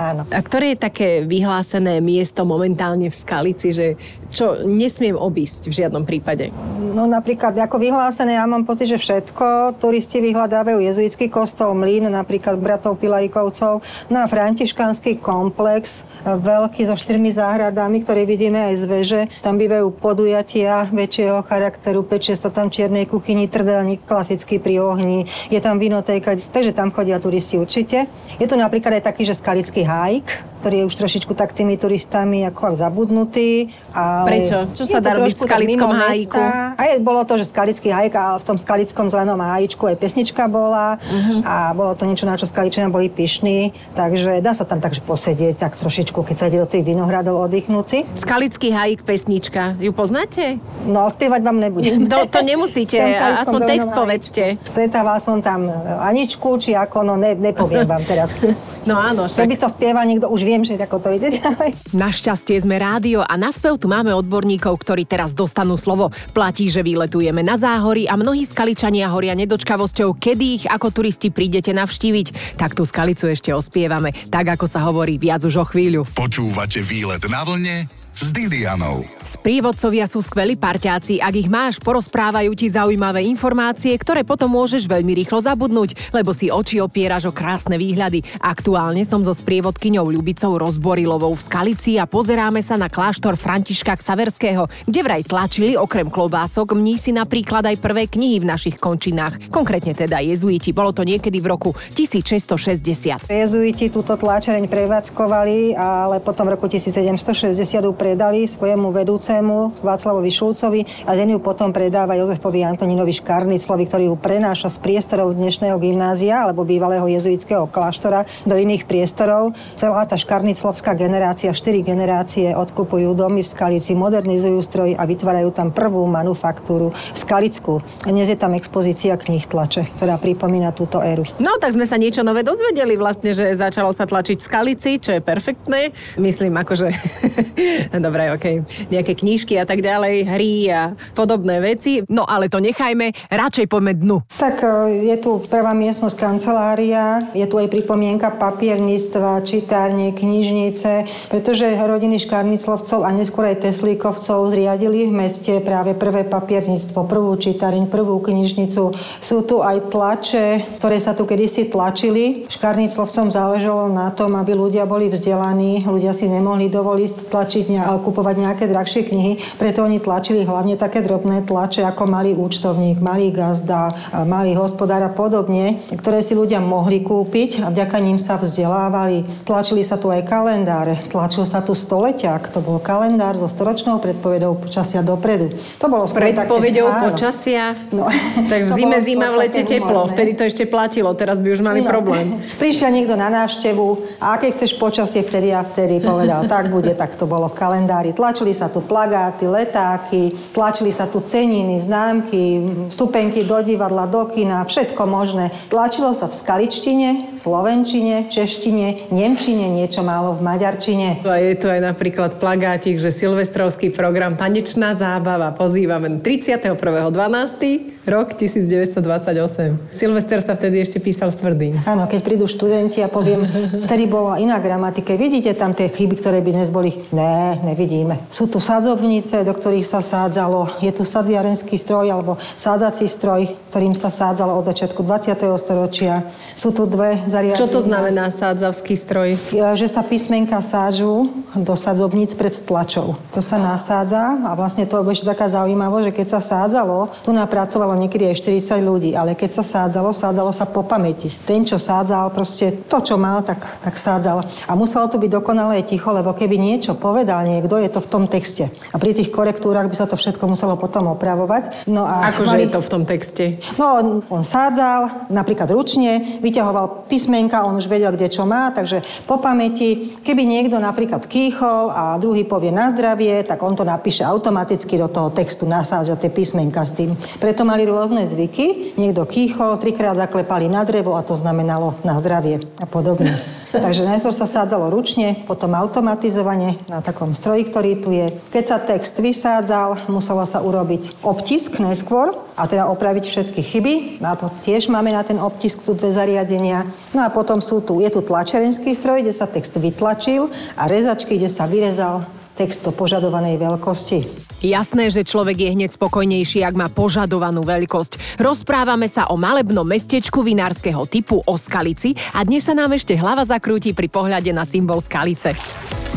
áno. 0.01 0.25
A 0.33 0.41
ktoré 0.41 0.73
je 0.73 0.79
také 0.81 1.09
vyhlásené 1.25 2.01
miesto 2.01 2.49
momentálne 2.49 3.13
v 3.13 3.17
Skalici, 3.17 3.73
že 3.73 4.01
čo 4.35 4.65
nesmiem 4.65 5.15
obísť 5.15 5.69
v 5.71 5.85
žiadnom 5.85 6.05
prípade? 6.05 6.51
No 6.95 7.09
napríklad 7.09 7.57
ako 7.57 7.81
vyhlásené, 7.81 8.37
ja 8.37 8.45
mám 8.45 8.69
pocit, 8.69 8.91
že 8.91 8.99
všetko. 9.01 9.79
Turisti 9.81 10.21
vyhľadávajú 10.21 10.79
jezuitský 10.83 11.33
kostol 11.33 11.73
Mlín, 11.73 12.11
napríklad 12.11 12.61
bratov 12.61 13.01
Pilarikovcov, 13.01 13.81
na 14.13 14.29
františkánsky 14.29 15.23
komplex, 15.23 16.05
e, 16.23 16.37
veľký 16.37 16.85
so 16.85 16.95
štyrmi 16.95 17.33
záhradami, 17.33 17.64
ktoré 17.73 18.27
vidíme 18.27 18.73
aj 18.73 18.75
z 18.77 18.85
veže. 18.85 19.21
Tam 19.41 19.57
bývajú 19.57 19.95
podujatia 19.97 20.91
väčšieho 20.91 21.47
charakteru, 21.47 22.03
pečie 22.03 22.35
sa 22.35 22.51
tam 22.51 22.69
čiernej 22.69 23.07
kuchyni, 23.07 23.47
trdelník 23.47 24.03
klasický 24.05 24.59
pri 24.59 24.83
ohni, 24.83 25.25
je 25.49 25.61
tam 25.63 25.79
vinotéka, 25.79 26.37
takže 26.37 26.75
tam 26.75 26.91
chodia 26.91 27.23
turisti 27.23 27.57
určite. 27.57 28.11
Je 28.37 28.47
tu 28.49 28.59
napríklad 28.59 28.99
aj 28.99 29.07
taký, 29.07 29.23
že 29.23 29.39
skalický 29.39 29.87
hajk, 29.87 30.57
ktorý 30.65 30.81
je 30.81 30.89
už 30.89 30.95
trošičku 30.97 31.33
tak 31.37 31.53
tými 31.53 31.77
turistami 31.77 32.41
ako 32.49 32.73
zabudnutý. 32.81 33.69
Ale 33.93 34.25
Prečo? 34.25 34.59
Čo 34.73 34.85
sa 34.89 34.99
dá 35.05 35.13
robiť 35.13 35.37
v 35.37 35.45
skalickom 35.45 35.93
hájiku? 35.93 36.41
A 36.75 36.83
je, 36.89 37.05
bolo 37.05 37.21
to, 37.29 37.37
že 37.37 37.53
skalický 37.53 37.93
hajk 37.93 38.13
a 38.17 38.41
v 38.41 38.45
tom 38.49 38.57
skalickom 38.57 39.13
zelenom 39.13 39.37
hájičku 39.37 39.85
aj 39.85 40.01
pesnička 40.01 40.49
bola 40.49 40.97
Mhm. 40.97 41.45
a 41.45 41.77
bolo 41.77 41.93
to 41.93 42.09
niečo, 42.09 42.25
na 42.25 42.41
čo 42.41 42.49
skaličania 42.49 42.89
boli 42.89 43.13
pyšní, 43.13 43.77
takže 43.93 44.41
dá 44.41 44.57
sa 44.57 44.65
tam 44.65 44.81
takže 44.81 45.05
posedieť 45.05 45.61
tak 45.61 45.77
trošičku, 45.77 46.17
keď 46.25 46.37
sa 46.37 46.49
ide 46.49 46.57
do 46.57 46.69
tých 46.69 46.81
vinohradov 46.81 47.37
oddychnúť 47.55 47.87
si. 47.87 47.99
Skalický 48.19 48.75
hajík 48.75 49.07
pesnička. 49.07 49.79
Ju 49.79 49.95
poznáte? 49.95 50.59
No 50.91 51.07
spievať 51.07 51.41
vám 51.47 51.63
nebudem. 51.63 52.11
To, 52.11 52.27
to 52.27 52.43
nemusíte, 52.43 52.99
aspoň 53.47 53.61
text 53.63 53.89
povedzte. 53.95 54.45
Stretával 54.67 55.23
som 55.23 55.39
tam 55.39 55.71
Aničku, 56.03 56.59
či 56.59 56.75
ako, 56.75 57.07
no 57.07 57.15
ne, 57.15 57.39
nepoviem 57.39 57.87
vám 57.87 58.03
teraz. 58.03 58.35
No 58.85 59.01
áno, 59.01 59.25
však. 59.25 59.49
Keby 59.49 59.57
to 59.57 59.69
spieval 59.73 60.05
niekto, 60.05 60.29
už 60.29 60.45
viem, 60.45 60.61
že 60.61 60.77
ako 60.77 61.01
to 61.01 61.09
ide 61.17 61.41
ďalej. 61.41 61.73
Našťastie 61.97 62.61
sme 62.61 62.77
rádio 62.77 63.25
a 63.25 63.33
na 63.41 63.49
spev 63.49 63.81
tu 63.81 63.89
máme 63.89 64.13
odborníkov, 64.13 64.77
ktorí 64.77 65.09
teraz 65.09 65.33
dostanú 65.33 65.81
slovo. 65.81 66.13
Platí, 66.37 66.69
že 66.69 66.85
vyletujeme 66.85 67.41
na 67.41 67.57
záhory 67.57 68.05
a 68.05 68.21
mnohí 68.21 68.45
skaličania 68.45 69.09
horia 69.09 69.33
nedočkavosťou, 69.33 70.21
kedy 70.21 70.45
ich 70.61 70.65
ako 70.69 70.93
turisti 70.93 71.33
prídete 71.33 71.73
navštíviť. 71.73 72.61
Tak 72.61 72.77
tú 72.77 72.85
skalicu 72.85 73.33
ešte 73.33 73.57
ospievame, 73.57 74.13
tak 74.29 74.53
ako 74.53 74.69
sa 74.69 74.85
hovorí 74.85 75.17
viac 75.17 75.41
už 75.49 75.65
o 75.65 75.67
chvíľu. 75.67 76.05
Počúvate 76.13 76.85
výlet 76.85 77.25
na 77.33 77.41
vlne 77.41 78.04
s 78.15 78.31
Didianou. 78.31 79.03
Sprievodcovia 79.27 80.07
sú 80.07 80.23
skvelí 80.23 80.55
parťáci, 80.55 81.19
ak 81.19 81.35
ich 81.35 81.51
máš, 81.51 81.83
porozprávajú 81.83 82.55
ti 82.55 82.71
zaujímavé 82.71 83.27
informácie, 83.27 83.91
ktoré 83.99 84.23
potom 84.23 84.55
môžeš 84.55 84.87
veľmi 84.87 85.19
rýchlo 85.19 85.43
zabudnúť, 85.43 86.15
lebo 86.15 86.31
si 86.31 86.47
oči 86.47 86.79
opieraš 86.79 87.27
o 87.27 87.33
krásne 87.35 87.75
výhľady. 87.75 88.23
Aktuálne 88.39 89.03
som 89.03 89.19
so 89.27 89.35
sprievodkyňou 89.35 90.07
Ľubicou 90.07 90.55
Rozborilovou 90.61 91.35
v 91.35 91.43
Skalici 91.43 91.99
a 91.99 92.07
pozeráme 92.07 92.63
sa 92.63 92.79
na 92.79 92.87
kláštor 92.87 93.35
Františka 93.35 93.99
Ksaverského, 93.99 94.71
kde 94.87 95.01
vraj 95.03 95.27
tlačili 95.27 95.75
okrem 95.75 96.07
klobások 96.07 96.79
mnísi 96.79 97.11
napríklad 97.11 97.67
aj 97.67 97.83
prvé 97.83 98.07
knihy 98.07 98.45
v 98.45 98.47
našich 98.47 98.79
končinách, 98.79 99.51
konkrétne 99.51 99.97
teda 99.97 100.23
jezuiti. 100.23 100.71
Bolo 100.71 100.95
to 100.95 101.03
niekedy 101.03 101.43
v 101.43 101.51
roku 101.51 101.75
1660. 101.99 103.27
Jezuiti 103.27 103.91
túto 103.91 104.15
tlačereň 104.15 104.71
prevádzkovali, 104.71 105.75
ale 105.75 106.23
potom 106.23 106.47
v 106.47 106.55
roku 106.55 106.71
1760 106.71 107.59
ju 107.59 107.93
predali 108.05 108.45
svojemu 108.45 108.93
vedúcemu 108.93 109.81
Václavovi 109.81 110.29
Šulcovi 110.29 110.85
a 111.09 111.17
ten 111.17 111.33
ju 111.33 111.41
potom 111.41 111.73
predáva 111.73 112.13
Jozefovi 112.21 112.61
Antoninovi 112.61 113.17
Škarniclovi, 113.17 113.89
ktorý 113.89 114.05
ju 114.13 114.17
prenáša 114.21 114.69
z 114.69 114.77
priestorov 114.85 115.33
dnešného 115.33 115.81
gymnázia 115.81 116.45
alebo 116.45 116.69
bývalého 116.69 117.09
jezuitského 117.09 117.65
kláštora 117.73 118.29
do 118.45 118.61
iných 118.61 118.85
priestorov. 118.85 119.57
Celá 119.81 120.05
tá 120.05 120.21
škarniclovská 120.21 120.93
generácia, 120.93 121.57
štyri 121.57 121.81
generácie 121.81 122.53
odkupujú 122.53 123.17
domy 123.17 123.41
v 123.41 123.49
Skalici, 123.49 123.97
modernizujú 123.97 124.61
stroj 124.61 125.01
a 125.01 125.09
vytvárajú 125.09 125.49
tam 125.57 125.73
prvú 125.73 126.05
manufaktúru 126.05 126.93
Skalickú. 127.17 127.81
Dnes 128.05 128.29
je 128.29 128.37
tam 128.37 128.53
expozícia 128.53 129.17
kníh 129.17 129.49
tlače, 129.49 129.89
ktorá 129.97 130.21
pripomína 130.21 130.77
túto 130.77 131.01
éru. 131.01 131.25
No, 131.41 131.57
tak 131.57 131.73
sme 131.73 131.89
sa 131.89 131.97
niečo 131.97 132.21
nové 132.21 132.45
dozvedeli 132.45 133.01
vlastne, 133.01 133.33
že 133.33 133.57
začalo 133.57 133.97
sa 133.97 134.05
tlačiť 134.05 134.37
v 134.37 134.45
skalici, 134.45 134.91
čo 135.01 135.17
je 135.17 135.25
perfektné. 135.25 135.97
Myslím, 136.21 136.61
akože... 136.61 136.93
Dobre, 137.95 138.27
okej. 138.35 138.67
Nejaké 138.91 139.15
knížky 139.15 139.55
a 139.55 139.63
tak 139.63 139.79
ďalej, 139.79 140.27
hry 140.27 140.67
a 140.67 140.99
podobné 141.15 141.63
veci. 141.63 142.03
No, 142.11 142.27
ale 142.27 142.51
to 142.51 142.59
nechajme, 142.59 143.15
radšej 143.31 143.71
poďme 143.71 143.95
dnu. 143.95 144.19
Tak 144.35 144.67
e, 144.67 145.07
je 145.15 145.17
tu 145.23 145.39
prvá 145.47 145.71
miestnosť 145.79 146.19
kancelária, 146.19 147.31
je 147.39 147.47
tu 147.47 147.55
aj 147.55 147.71
pripomienka 147.71 148.35
papierníctva, 148.35 149.47
čitárne, 149.47 150.11
knižnice, 150.11 151.07
pretože 151.31 151.71
rodiny 151.71 152.19
Škarniclovcov 152.19 153.07
a 153.07 153.15
neskôr 153.15 153.47
aj 153.55 153.63
Teslíkovcov 153.63 154.51
zriadili 154.51 155.07
v 155.07 155.15
meste 155.15 155.63
práve 155.63 155.95
prvé 155.95 156.27
papierníctvo, 156.27 157.07
prvú 157.07 157.39
čitareň, 157.39 157.87
prvú 157.87 158.19
knižnicu. 158.19 158.91
Sú 159.23 159.47
tu 159.47 159.63
aj 159.63 159.95
tlače, 159.95 160.67
ktoré 160.83 160.99
sa 160.99 161.15
tu 161.15 161.31
kedysi 161.31 161.71
tlačili. 161.71 162.43
Škarniclovcom 162.51 163.31
záležalo 163.31 163.87
na 163.87 164.11
tom, 164.11 164.35
aby 164.35 164.51
ľudia 164.51 164.83
boli 164.83 165.07
vzdelaní, 165.07 165.87
ľudia 165.87 166.11
si 166.11 166.27
nemohli 166.27 166.67
dovoliť 166.67 167.31
tlačiť 167.31 167.65
ne- 167.71 167.84
a 167.85 167.95
kupovať 167.95 168.37
nejaké 168.41 168.65
drahšie 168.65 169.05
knihy, 169.05 169.33
preto 169.55 169.81
oni 169.81 169.99
tlačili 169.99 170.43
hlavne 170.43 170.75
také 170.75 170.99
drobné 170.99 171.43
tlače 171.43 171.85
ako 171.85 172.07
malý 172.07 172.33
účtovník, 172.33 172.99
malý 172.99 173.29
gazda, 173.29 173.93
a 174.11 174.25
malý 174.25 174.55
hospodár 174.55 175.01
a 175.01 175.11
podobne, 175.11 175.77
ktoré 175.93 176.19
si 176.19 176.33
ľudia 176.33 176.59
mohli 176.59 177.01
kúpiť 177.01 177.61
a 177.61 177.69
vďaka 177.69 177.97
ním 177.99 178.17
sa 178.17 178.35
vzdelávali. 178.35 179.45
Tlačili 179.45 179.81
sa 179.81 179.95
tu 179.95 180.09
aj 180.09 180.25
kalendáre, 180.25 180.97
tlačil 181.07 181.45
sa 181.45 181.61
tu 181.61 181.73
stoleťak, 181.73 182.49
to 182.49 182.59
bol 182.59 182.79
kalendár 182.79 183.35
so 183.35 183.45
storočnou 183.45 183.99
predpovedou 183.99 184.57
počasia 184.57 185.01
dopredu. 185.01 185.53
To 185.79 185.87
bolo 185.87 186.05
také- 186.05 186.33
Predpovedou 186.35 186.87
áno. 186.87 187.05
počasia. 187.11 187.77
No, 187.91 188.09
tak 188.51 188.65
v 188.65 188.71
zime 188.71 188.97
zima, 188.99 189.29
v 189.29 189.37
lete 189.41 189.61
také 189.61 189.77
teplo. 189.77 190.07
Vtedy 190.07 190.33
to 190.33 190.43
ešte 190.43 190.65
platilo, 190.65 191.13
teraz 191.13 191.37
by 191.39 191.51
už 191.51 191.61
mali 191.61 191.81
No. 191.81 191.91
problém. 191.91 192.39
Prišiel 192.63 192.89
niekto 192.89 193.13
na 193.13 193.29
návštevu 193.29 193.87
a 194.19 194.35
aké 194.35 194.49
chceš 194.49 194.75
počasie 194.75 195.21
vtedy 195.21 195.51
a 195.51 195.61
vtedy 195.61 195.99
povedal, 195.99 196.47
tak 196.47 196.71
bude, 196.71 196.95
tak 196.95 197.13
to 197.13 197.25
bolo 197.25 197.45
v 197.45 197.55
kalendári. 197.55 197.74
Tlačili 198.15 198.55
sa 198.55 198.69
tu 198.69 198.85
plagáty, 198.85 199.49
letáky, 199.49 200.31
tlačili 200.55 200.93
sa 200.93 201.11
tu 201.11 201.19
ceniny, 201.19 201.81
známky, 201.81 202.63
vstupenky 202.93 203.43
do 203.43 203.59
divadla, 203.63 204.07
do 204.07 204.31
kina, 204.31 204.63
všetko 204.63 205.03
možné. 205.09 205.51
Tlačilo 205.73 206.15
sa 206.15 206.31
v 206.31 206.35
skaličtine, 206.35 207.39
slovenčine, 207.39 208.31
češtine, 208.31 209.11
nemčine, 209.11 209.67
niečo 209.71 210.05
málo 210.05 210.37
v 210.37 210.45
maďarčine. 210.45 211.25
A 211.25 211.39
je 211.41 211.55
tu 211.57 211.67
aj 211.71 211.81
napríklad 211.83 212.37
plagátik, 212.37 212.99
že 212.99 213.15
silvestrovský 213.15 213.91
program 213.91 214.37
Tanečná 214.37 214.95
zábava 214.95 215.55
pozývame 215.55 216.21
31.12. 216.21 217.94
Rok 218.05 218.37
1928. 218.37 219.89
Silvester 219.89 220.37
sa 220.45 220.53
vtedy 220.53 220.77
ešte 220.85 221.01
písal 221.01 221.33
s 221.33 221.41
tvrdým. 221.41 221.81
Áno, 221.89 222.05
keď 222.05 222.21
prídu 222.21 222.45
študenti 222.45 223.01
a 223.01 223.09
poviem, 223.09 223.41
vtedy 223.81 224.05
bola 224.05 224.37
iná 224.37 224.61
gramatika. 224.61 225.17
Vidíte 225.17 225.57
tam 225.57 225.73
tie 225.73 225.89
chyby, 225.89 226.21
ktoré 226.21 226.45
by 226.45 226.51
dnes 226.53 226.69
boli? 226.69 226.93
Ne, 227.17 227.57
nevidíme. 227.65 228.21
Sú 228.29 228.45
tu 228.45 228.61
sadzovnice, 228.61 229.41
do 229.41 229.57
ktorých 229.57 229.89
sa 229.89 230.05
sádzalo. 230.05 230.85
Je 230.85 230.93
tu 230.93 231.01
sadziarenský 231.01 231.81
stroj 231.81 232.13
alebo 232.13 232.37
sádzací 232.61 233.09
stroj, 233.09 233.49
ktorým 233.73 233.97
sa 233.97 234.13
sádzalo 234.13 234.53
od 234.53 234.69
začiatku 234.69 235.01
20. 235.01 235.41
storočia. 235.57 236.29
Sú 236.61 236.77
tu 236.77 236.85
dve 236.85 237.25
zariadenia. 237.25 237.57
Čo 237.57 237.73
to 237.73 237.81
znamená 237.81 238.29
sádzavský 238.29 239.01
stroj? 239.01 239.41
Že 239.57 239.87
sa 239.89 240.05
písmenka 240.05 240.61
sážu 240.61 241.33
do 241.57 241.73
sadzovníc 241.73 242.37
pred 242.37 242.53
tlačou. 242.53 243.17
To 243.33 243.41
sa 243.41 243.57
nasádza 243.57 244.45
a 244.45 244.53
vlastne 244.53 244.85
to 244.85 245.01
je 245.09 245.25
taká 245.25 245.49
zaujímavosť, 245.49 246.05
že 246.13 246.17
keď 246.21 246.27
sa 246.37 246.41
sádzalo, 246.45 247.09
tu 247.25 247.33
napracovalo 247.33 247.94
sádzalo 247.95 248.03
niekedy 248.03 248.25
aj 248.27 248.37
40 248.75 248.83
ľudí, 248.83 249.11
ale 249.15 249.39
keď 249.39 249.63
sa 249.63 249.63
sádzalo, 249.63 250.11
sádzalo 250.11 250.51
sa 250.51 250.67
po 250.67 250.83
pamäti. 250.83 251.31
Ten, 251.47 251.63
čo 251.63 251.79
sádzal, 251.79 252.35
proste 252.35 252.83
to, 252.91 252.99
čo 252.99 253.15
mal, 253.15 253.47
tak, 253.47 253.63
tak 253.87 253.95
sádzal. 253.95 254.43
A 254.67 254.73
muselo 254.75 255.07
to 255.07 255.23
byť 255.23 255.31
dokonalé 255.31 255.87
ticho, 255.87 256.11
lebo 256.11 256.35
keby 256.35 256.59
niečo 256.59 256.99
povedal 256.99 257.47
niekto, 257.47 257.79
je 257.79 257.87
to 257.87 258.03
v 258.03 258.11
tom 258.11 258.25
texte. 258.27 258.67
A 258.91 258.99
pri 258.99 259.15
tých 259.15 259.31
korektúrach 259.31 259.87
by 259.87 259.95
sa 259.95 260.11
to 260.11 260.19
všetko 260.19 260.43
muselo 260.51 260.75
potom 260.75 261.15
opravovať. 261.15 261.87
No 261.87 262.03
a 262.03 262.35
Akože 262.35 262.59
mali... 262.59 262.67
je 262.67 262.75
to 262.75 262.81
v 262.83 262.91
tom 262.91 263.03
texte? 263.07 263.45
No, 263.79 263.87
on, 264.03 264.07
on 264.27 264.43
sádzal, 264.43 265.31
napríklad 265.31 265.71
ručne, 265.71 266.43
vyťahoval 266.43 267.07
písmenka, 267.07 267.63
on 267.63 267.79
už 267.79 267.87
vedel, 267.87 268.11
kde 268.11 268.27
čo 268.27 268.43
má, 268.43 268.75
takže 268.75 269.07
po 269.23 269.39
pamäti, 269.39 270.19
keby 270.27 270.43
niekto 270.43 270.83
napríklad 270.83 271.31
kýchol 271.31 271.95
a 271.95 272.19
druhý 272.19 272.43
povie 272.43 272.75
na 272.75 272.91
zdravie, 272.91 273.47
tak 273.47 273.63
on 273.63 273.79
to 273.79 273.87
napíše 273.87 274.27
automaticky 274.27 274.99
do 274.99 275.07
toho 275.07 275.31
textu, 275.31 275.63
nasádza 275.63 276.19
tie 276.19 276.33
písmenka 276.33 276.83
s 276.83 276.91
tým. 276.97 277.15
Preto 277.39 277.63
mali 277.63 277.84
rôzne 277.87 278.25
zvyky. 278.25 278.97
Niekto 278.99 279.25
kýchol, 279.29 279.81
trikrát 279.81 280.19
zaklepali 280.19 280.69
na 280.69 280.85
drevo 280.85 281.17
a 281.17 281.25
to 281.25 281.37
znamenalo 281.39 281.97
na 282.03 282.19
zdravie 282.19 282.65
a 282.81 282.87
podobne. 282.89 283.33
Takže 283.75 284.07
najskôr 284.07 284.31
sa 284.31 284.47
sádzalo 284.47 284.87
ručne, 284.87 285.35
potom 285.51 285.75
automatizovane 285.75 286.79
na 286.87 287.03
takom 287.03 287.35
stroji, 287.35 287.67
ktorý 287.67 287.91
tu 287.99 288.15
je. 288.15 288.31
Keď 288.55 288.65
sa 288.65 288.79
text 288.79 289.19
vysádzal, 289.19 290.07
muselo 290.07 290.47
sa 290.47 290.63
urobiť 290.63 291.27
obtisk 291.27 291.83
neskôr 291.83 292.39
a 292.55 292.71
teda 292.71 292.87
opraviť 292.87 293.25
všetky 293.27 293.61
chyby. 293.67 293.95
Na 294.23 294.39
to 294.39 294.47
tiež 294.63 294.87
máme 294.87 295.11
na 295.11 295.27
ten 295.27 295.43
obtisk 295.43 295.83
tu 295.83 295.99
dve 295.99 296.15
zariadenia. 296.15 296.87
No 297.11 297.27
a 297.27 297.35
potom 297.35 297.59
sú 297.59 297.83
tu, 297.83 297.99
je 297.99 298.11
tu 298.15 298.23
tlačerenský 298.23 298.95
stroj, 298.95 299.27
kde 299.27 299.35
sa 299.35 299.51
text 299.51 299.75
vytlačil 299.75 300.47
a 300.79 300.87
rezačky, 300.87 301.35
kde 301.35 301.51
sa 301.51 301.67
vyrezal 301.67 302.23
text 302.55 302.87
do 302.87 302.95
požadovanej 302.95 303.59
veľkosti. 303.59 304.19
Jasné, 304.65 305.13
že 305.13 305.27
človek 305.27 305.61
je 305.61 305.75
hneď 305.77 305.91
spokojnejší, 305.93 306.65
ak 306.65 306.75
má 306.79 306.89
požadovanú 306.89 307.61
veľkosť. 307.67 308.41
Rozprávame 308.41 309.11
sa 309.13 309.29
o 309.29 309.37
malebnom 309.37 309.85
mestečku 309.85 310.41
vinárskeho 310.41 311.05
typu 311.05 311.45
o 311.45 311.55
Skalici 311.61 312.17
a 312.33 312.41
dnes 312.47 312.65
sa 312.65 312.73
nám 312.73 312.97
ešte 312.97 313.13
hlava 313.13 313.45
zakrúti 313.45 313.93
pri 313.93 314.09
pohľade 314.09 314.55
na 314.57 314.65
symbol 314.65 315.05
Skalice. 315.05 315.53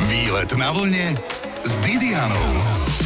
Výlet 0.07 0.51
na 0.55 0.71
vlne 0.71 1.19
s 1.67 1.73
Didianou. 1.83 2.96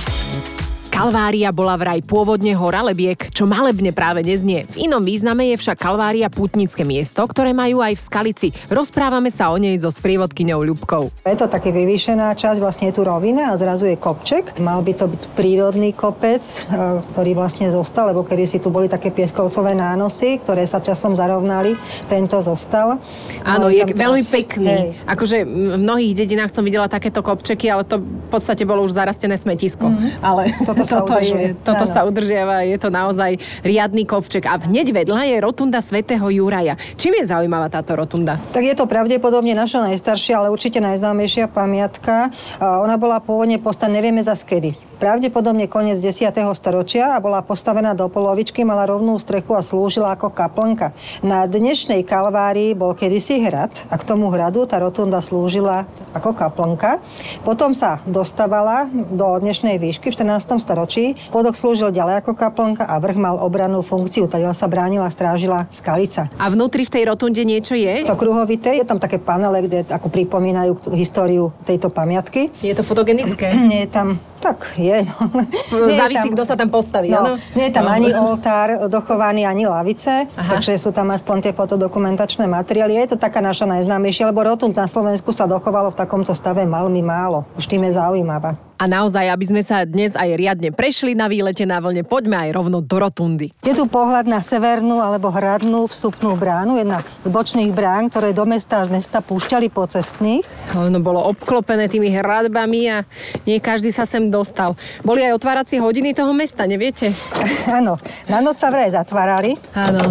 Kalvária 0.92 1.56
bola 1.56 1.80
vraj 1.80 2.04
pôvodne 2.04 2.52
hora 2.52 2.84
Lebiek, 2.84 3.32
čo 3.32 3.48
malebne 3.48 3.96
práve 3.96 4.28
neznie. 4.28 4.68
V 4.76 4.92
inom 4.92 5.00
význame 5.00 5.48
je 5.50 5.56
však 5.56 5.80
Kalvária 5.80 6.28
pútnické 6.28 6.84
miesto, 6.84 7.24
ktoré 7.24 7.56
majú 7.56 7.80
aj 7.80 7.96
v 7.96 8.02
Skalici. 8.04 8.48
Rozprávame 8.68 9.32
sa 9.32 9.56
o 9.56 9.58
nej 9.58 9.80
so 9.80 9.88
sprievodkyňou 9.88 10.60
Ľubkou. 10.60 11.08
Je 11.24 11.38
to 11.40 11.48
také 11.48 11.72
vyvýšená 11.72 12.36
časť, 12.36 12.60
vlastne 12.60 12.92
je 12.92 13.00
tu 13.00 13.08
rovina 13.08 13.56
a 13.56 13.58
zrazu 13.58 13.88
je 13.88 13.96
kopček. 13.96 14.60
Mal 14.60 14.84
by 14.84 14.94
to 15.00 15.08
byť 15.08 15.22
prírodný 15.32 15.96
kopec, 15.96 16.44
e, 16.44 17.00
ktorý 17.00 17.40
vlastne 17.40 17.72
zostal, 17.72 18.12
lebo 18.12 18.28
kedy 18.28 18.44
si 18.44 18.58
tu 18.60 18.68
boli 18.68 18.92
také 18.92 19.16
pieskovcové 19.16 19.72
nánosy, 19.72 20.44
ktoré 20.44 20.68
sa 20.68 20.84
časom 20.84 21.16
zarovnali. 21.16 21.80
Tento 22.12 22.36
zostal. 22.44 23.00
Áno, 23.48 23.72
je 23.72 23.88
veľmi 23.88 24.28
pekný. 24.28 24.68
Hej. 24.68 24.88
Akože 25.08 25.48
v 25.48 25.80
mnohých 25.80 26.20
dedinách 26.20 26.52
som 26.52 26.68
videla 26.68 26.92
takéto 26.92 27.24
kopčeky, 27.24 27.72
ale 27.72 27.88
to 27.88 28.04
v 28.04 28.28
podstate 28.28 28.68
bolo 28.68 28.84
už 28.84 28.92
zarastené 28.92 29.40
smetisko. 29.40 29.88
Mm-hmm. 29.88 30.20
Ale 30.20 30.52
Toto 30.68 30.81
toto, 30.84 30.90
sa, 30.90 30.98
toto, 31.02 31.16
je, 31.22 31.54
toto 31.62 31.86
sa 31.88 32.02
udržiava, 32.04 32.68
je 32.68 32.78
to 32.82 32.90
naozaj 32.90 33.38
riadny 33.62 34.04
kopček. 34.04 34.50
A 34.50 34.60
hneď 34.60 34.92
vedľa 34.92 35.22
je 35.32 35.36
rotunda 35.40 35.80
svätého 35.80 36.28
Juraja. 36.28 36.76
Čím 37.00 37.22
je 37.22 37.30
zaujímavá 37.30 37.72
táto 37.72 37.96
rotunda? 37.96 38.42
Tak 38.52 38.64
je 38.66 38.76
to 38.76 38.90
pravdepodobne 38.90 39.56
naša 39.56 39.86
najstaršia, 39.88 40.42
ale 40.42 40.54
určite 40.54 40.84
najznámejšia 40.84 41.48
pamiatka. 41.48 42.34
Ona 42.60 43.00
bola 43.00 43.24
pôvodne 43.24 43.62
postavená, 43.62 44.02
nevieme 44.02 44.22
za 44.22 44.36
kedy 44.36 44.91
pravdepodobne 45.02 45.66
koniec 45.66 45.98
10. 45.98 46.30
storočia 46.54 47.18
a 47.18 47.20
bola 47.20 47.42
postavená 47.42 47.98
do 47.98 48.06
polovičky, 48.06 48.62
mala 48.62 48.86
rovnú 48.86 49.18
strechu 49.18 49.58
a 49.58 49.66
slúžila 49.66 50.14
ako 50.14 50.30
kaplnka. 50.30 50.94
Na 51.26 51.50
dnešnej 51.50 52.06
Kalvárii 52.06 52.78
bol 52.78 52.94
kedysi 52.94 53.42
hrad 53.42 53.74
a 53.90 53.98
k 53.98 54.06
tomu 54.06 54.30
hradu 54.30 54.70
tá 54.70 54.78
rotunda 54.78 55.18
slúžila 55.18 55.90
ako 56.14 56.38
kaplnka. 56.38 57.02
Potom 57.42 57.74
sa 57.74 57.98
dostávala 58.06 58.86
do 58.94 59.42
dnešnej 59.42 59.82
výšky 59.82 60.14
v 60.14 60.22
14. 60.22 60.62
storočí. 60.62 61.18
Spodok 61.18 61.58
slúžil 61.58 61.90
ďalej 61.90 62.22
ako 62.22 62.38
kaplnka 62.38 62.86
a 62.86 63.02
vrch 63.02 63.18
mal 63.18 63.42
obranú 63.42 63.82
funkciu, 63.82 64.30
teda 64.30 64.54
sa 64.54 64.70
bránila, 64.70 65.10
strážila 65.10 65.66
skalica. 65.74 66.30
A 66.38 66.46
vnútri 66.54 66.86
v 66.86 66.94
tej 66.94 67.04
rotunde 67.10 67.42
niečo 67.42 67.74
je? 67.74 68.06
To 68.06 68.14
kruhovité, 68.14 68.78
je 68.78 68.86
tam 68.86 69.02
také 69.02 69.18
panele, 69.18 69.66
kde 69.66 69.82
ako 69.82 70.14
pripomínajú 70.14 70.94
históriu 70.94 71.50
tejto 71.66 71.90
pamiatky. 71.90 72.54
Je 72.62 72.78
to 72.78 72.86
fotogenické? 72.86 73.50
Nie 73.72 73.90
je 73.90 73.98
tam 73.98 74.22
tak 74.42 74.74
je. 74.76 75.06
No. 75.06 75.16
nie 75.88 75.96
Závisí, 76.02 76.28
tam, 76.28 76.34
kto 76.34 76.44
sa 76.44 76.56
tam 76.58 76.70
postaví, 76.74 77.14
no, 77.14 77.38
Nie 77.54 77.70
je 77.70 77.74
tam 77.78 77.86
no. 77.86 77.94
ani 77.94 78.10
oltár 78.10 78.90
dochovaný, 78.90 79.46
ani 79.46 79.70
lavice, 79.70 80.26
Aha. 80.26 80.58
takže 80.58 80.74
sú 80.82 80.90
tam 80.90 81.14
aspoň 81.14 81.38
tie 81.46 81.54
fotodokumentačné 81.54 82.50
materiály. 82.50 82.98
Je 83.06 83.14
to 83.14 83.18
taká 83.22 83.40
naša 83.40 83.70
najznámejšia, 83.70 84.34
lebo 84.34 84.42
rotund 84.42 84.74
na 84.74 84.90
Slovensku 84.90 85.30
sa 85.30 85.46
dochovalo 85.46 85.94
v 85.94 86.00
takomto 86.02 86.34
stave 86.34 86.66
veľmi 86.66 87.02
málo. 87.06 87.46
Už 87.54 87.70
tým 87.70 87.86
je 87.86 87.94
zaujímavá. 87.94 88.71
A 88.82 88.90
naozaj, 88.90 89.30
aby 89.30 89.46
sme 89.46 89.62
sa 89.62 89.86
dnes 89.86 90.18
aj 90.18 90.34
riadne 90.34 90.74
prešli 90.74 91.14
na 91.14 91.30
výlete 91.30 91.70
na 91.70 91.78
vlne, 91.78 92.02
poďme 92.02 92.50
aj 92.50 92.50
rovno 92.50 92.82
do 92.82 92.98
rotundy. 92.98 93.54
Je 93.62 93.78
tu 93.78 93.86
pohľad 93.86 94.26
na 94.26 94.42
severnú 94.42 94.98
alebo 94.98 95.30
hradnú 95.30 95.86
vstupnú 95.86 96.34
bránu, 96.34 96.82
jedna 96.82 97.06
z 97.22 97.30
bočných 97.30 97.70
brán, 97.78 98.10
ktoré 98.10 98.34
do 98.34 98.42
mesta 98.50 98.82
a 98.82 98.90
z 98.90 98.98
mesta 98.98 99.22
púšťali 99.22 99.70
po 99.70 99.86
cestných. 99.86 100.42
Ono 100.74 100.98
bolo 100.98 101.22
obklopené 101.30 101.94
tými 101.94 102.10
hradbami 102.10 102.82
a 102.90 103.06
nie 103.46 103.62
každý 103.62 103.94
sa 103.94 104.10
sem 104.10 104.34
dostal. 104.34 104.74
Boli 105.06 105.22
aj 105.22 105.38
otváracie 105.38 105.78
hodiny 105.78 106.18
toho 106.18 106.34
mesta, 106.34 106.66
neviete? 106.66 107.14
Áno, 107.78 108.02
na 108.26 108.42
noc 108.42 108.58
sa 108.58 108.74
vraj 108.74 108.90
zatvárali. 108.90 109.62
Áno. 109.78 110.10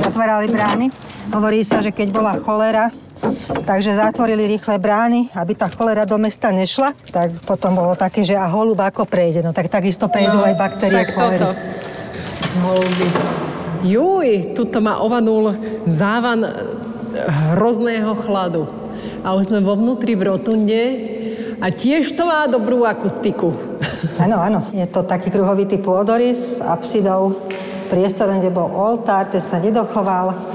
Zatvárali 0.00 0.48
brány. 0.48 0.88
Hovorí 1.36 1.60
sa, 1.60 1.84
že 1.84 1.92
keď 1.92 2.16
bola 2.16 2.32
cholera, 2.40 2.88
Takže 3.64 3.96
zatvorili 3.96 4.58
rýchle 4.58 4.76
brány, 4.76 5.32
aby 5.32 5.56
tá 5.56 5.70
cholera 5.72 6.04
do 6.04 6.18
mesta 6.20 6.52
nešla. 6.52 6.92
Tak 7.08 7.46
potom 7.48 7.72
bolo 7.72 7.96
také, 7.96 8.26
že 8.26 8.36
a 8.36 8.44
holub 8.50 8.76
ako 8.80 9.08
prejde, 9.08 9.40
no 9.40 9.56
tak 9.56 9.72
takisto 9.72 10.10
prejdú 10.10 10.42
no, 10.42 10.44
aj 10.44 10.54
baktérie 10.58 11.04
cholery. 11.08 11.48
Holuby. 12.60 13.08
Juj, 13.84 14.56
tuto 14.56 14.80
ma 14.80 15.00
ovanul 15.00 15.52
závan 15.84 16.44
hrozného 17.54 18.12
chladu. 18.16 18.68
A 19.24 19.32
už 19.36 19.52
sme 19.52 19.60
vo 19.64 19.76
vnútri 19.76 20.16
v 20.16 20.28
rotunde 20.28 20.82
a 21.60 21.72
tiež 21.72 22.12
to 22.12 22.28
má 22.28 22.44
dobrú 22.50 22.84
akustiku. 22.84 23.52
Áno, 24.24 24.38
áno. 24.38 24.60
Je 24.70 24.86
to 24.86 25.02
taký 25.02 25.28
kruhovitý 25.28 25.80
pôdorys 25.80 26.56
s 26.56 26.62
apsidou, 26.62 27.44
priestorom, 27.90 28.38
kde 28.38 28.54
bol 28.54 28.70
oltár, 28.70 29.26
ten 29.28 29.42
sa 29.42 29.58
nedochoval 29.58 30.53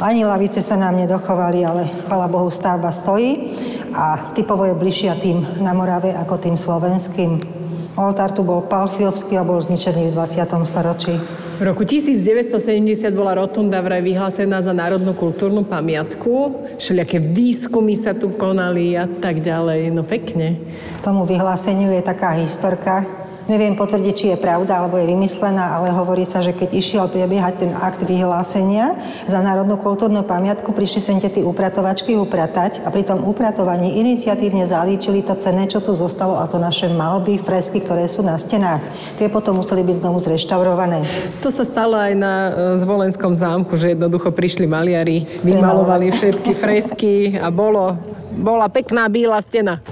ani 0.00 0.24
lavice 0.24 0.62
sa 0.64 0.78
nám 0.78 0.96
nedochovali, 0.96 1.60
ale 1.66 1.82
chvala 2.06 2.30
Bohu 2.30 2.48
stavba 2.48 2.88
stojí 2.88 3.52
a 3.92 4.32
typovo 4.32 4.64
je 4.64 4.78
bližšia 4.78 5.14
tým 5.20 5.60
na 5.60 5.76
Morave 5.76 6.16
ako 6.16 6.38
tým 6.40 6.56
slovenským. 6.56 7.60
Oltár 7.92 8.32
tu 8.32 8.40
bol 8.40 8.64
Palfiovský 8.64 9.36
a 9.36 9.44
bol 9.44 9.60
zničený 9.60 10.08
v 10.08 10.16
20. 10.16 10.48
storočí. 10.64 11.12
V 11.60 11.62
roku 11.62 11.84
1970 11.84 13.12
bola 13.12 13.36
Rotunda 13.36 13.84
vraj 13.84 14.00
vyhlásená 14.00 14.64
za 14.64 14.72
národnú 14.72 15.12
kultúrnu 15.12 15.68
pamiatku. 15.68 16.56
Všelijaké 16.80 17.20
výskumy 17.20 17.92
sa 17.94 18.16
tu 18.16 18.32
konali 18.32 18.96
a 18.96 19.04
tak 19.04 19.44
ďalej. 19.44 19.92
No 19.92 20.08
pekne. 20.08 20.56
Tomu 21.04 21.28
vyhláseniu 21.28 21.92
je 21.92 22.02
taká 22.02 22.32
historka, 22.40 23.04
Neviem 23.50 23.74
potvrdiť, 23.74 24.14
či 24.14 24.26
je 24.30 24.38
pravda 24.38 24.78
alebo 24.78 24.94
je 24.98 25.10
vymyslená, 25.10 25.74
ale 25.74 25.90
hovorí 25.90 26.22
sa, 26.22 26.38
že 26.38 26.54
keď 26.54 26.70
išiel 26.70 27.04
prebiehať 27.10 27.66
ten 27.66 27.72
akt 27.74 28.06
vyhlásenia 28.06 28.94
za 29.26 29.42
národnú 29.42 29.74
kultúrnu 29.82 30.22
pamiatku, 30.22 30.70
prišli 30.70 31.00
sem 31.02 31.18
tí 31.18 31.42
upratovačky 31.42 32.14
upratať 32.14 32.86
a 32.86 32.88
pri 32.94 33.02
tom 33.02 33.26
upratovaní 33.26 33.98
iniciatívne 33.98 34.66
zalíčili 34.70 35.26
to 35.26 35.34
cené, 35.34 35.66
čo 35.66 35.82
tu 35.82 35.90
zostalo 35.98 36.38
a 36.38 36.46
to 36.46 36.62
naše 36.62 36.86
malby, 36.86 37.38
fresky, 37.42 37.82
ktoré 37.82 38.06
sú 38.06 38.22
na 38.22 38.38
stenách. 38.38 38.82
Tie 39.18 39.26
potom 39.26 39.58
museli 39.58 39.82
byť 39.82 39.96
znovu 39.98 40.18
zreštaurované. 40.22 41.02
To 41.42 41.50
sa 41.50 41.66
stalo 41.66 41.98
aj 41.98 42.12
na 42.14 42.34
e, 42.34 42.50
Zvolenskom 42.78 43.34
zámku, 43.34 43.74
že 43.74 43.98
jednoducho 43.98 44.30
prišli 44.30 44.70
maliari, 44.70 45.26
vymalovali 45.42 46.14
všetky 46.14 46.52
fresky 46.54 47.14
a 47.38 47.50
bolo, 47.50 47.98
bola 48.38 48.70
pekná 48.70 49.10
bíla 49.10 49.42
stena. 49.42 49.82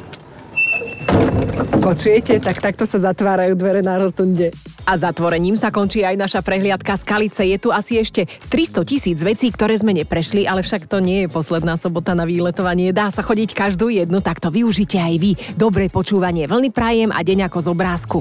Počujete? 1.65 2.41
Tak 2.41 2.63
takto 2.63 2.85
sa 2.89 3.01
zatvárajú 3.01 3.57
dvere 3.57 3.85
na 3.85 4.01
rotunde. 4.01 4.55
A 4.89 4.97
zatvorením 4.97 5.55
sa 5.55 5.69
končí 5.69 6.03
aj 6.03 6.17
naša 6.17 6.41
prehliadka 6.41 6.97
Skalice. 6.97 7.45
Je 7.45 7.59
tu 7.61 7.69
asi 7.71 8.01
ešte 8.01 8.25
300 8.49 8.83
tisíc 8.89 9.19
vecí, 9.21 9.53
ktoré 9.53 9.77
sme 9.77 9.93
neprešli, 9.93 10.49
ale 10.49 10.65
však 10.65 10.89
to 10.89 10.99
nie 10.99 11.25
je 11.25 11.29
posledná 11.29 11.77
sobota 11.77 12.17
na 12.17 12.25
výletovanie. 12.25 12.91
Dá 12.91 13.13
sa 13.13 13.21
chodiť 13.21 13.53
každú 13.53 13.93
jednu, 13.93 14.25
tak 14.25 14.41
to 14.41 14.49
využite 14.49 14.97
aj 14.97 15.15
vy. 15.21 15.33
Dobré 15.55 15.93
počúvanie 15.93 16.49
vlny 16.49 16.71
prajem 16.73 17.11
a 17.13 17.21
deň 17.21 17.53
ako 17.53 17.59
z 17.61 17.69
obrázku. 17.69 18.19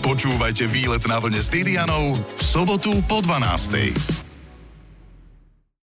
Počúvajte 0.00 0.64
výlet 0.66 1.04
na 1.06 1.20
vlne 1.20 1.40
s 1.40 1.52
Didianou 1.52 2.16
v 2.16 2.42
sobotu 2.42 2.90
po 3.06 3.22
12. 3.22 4.29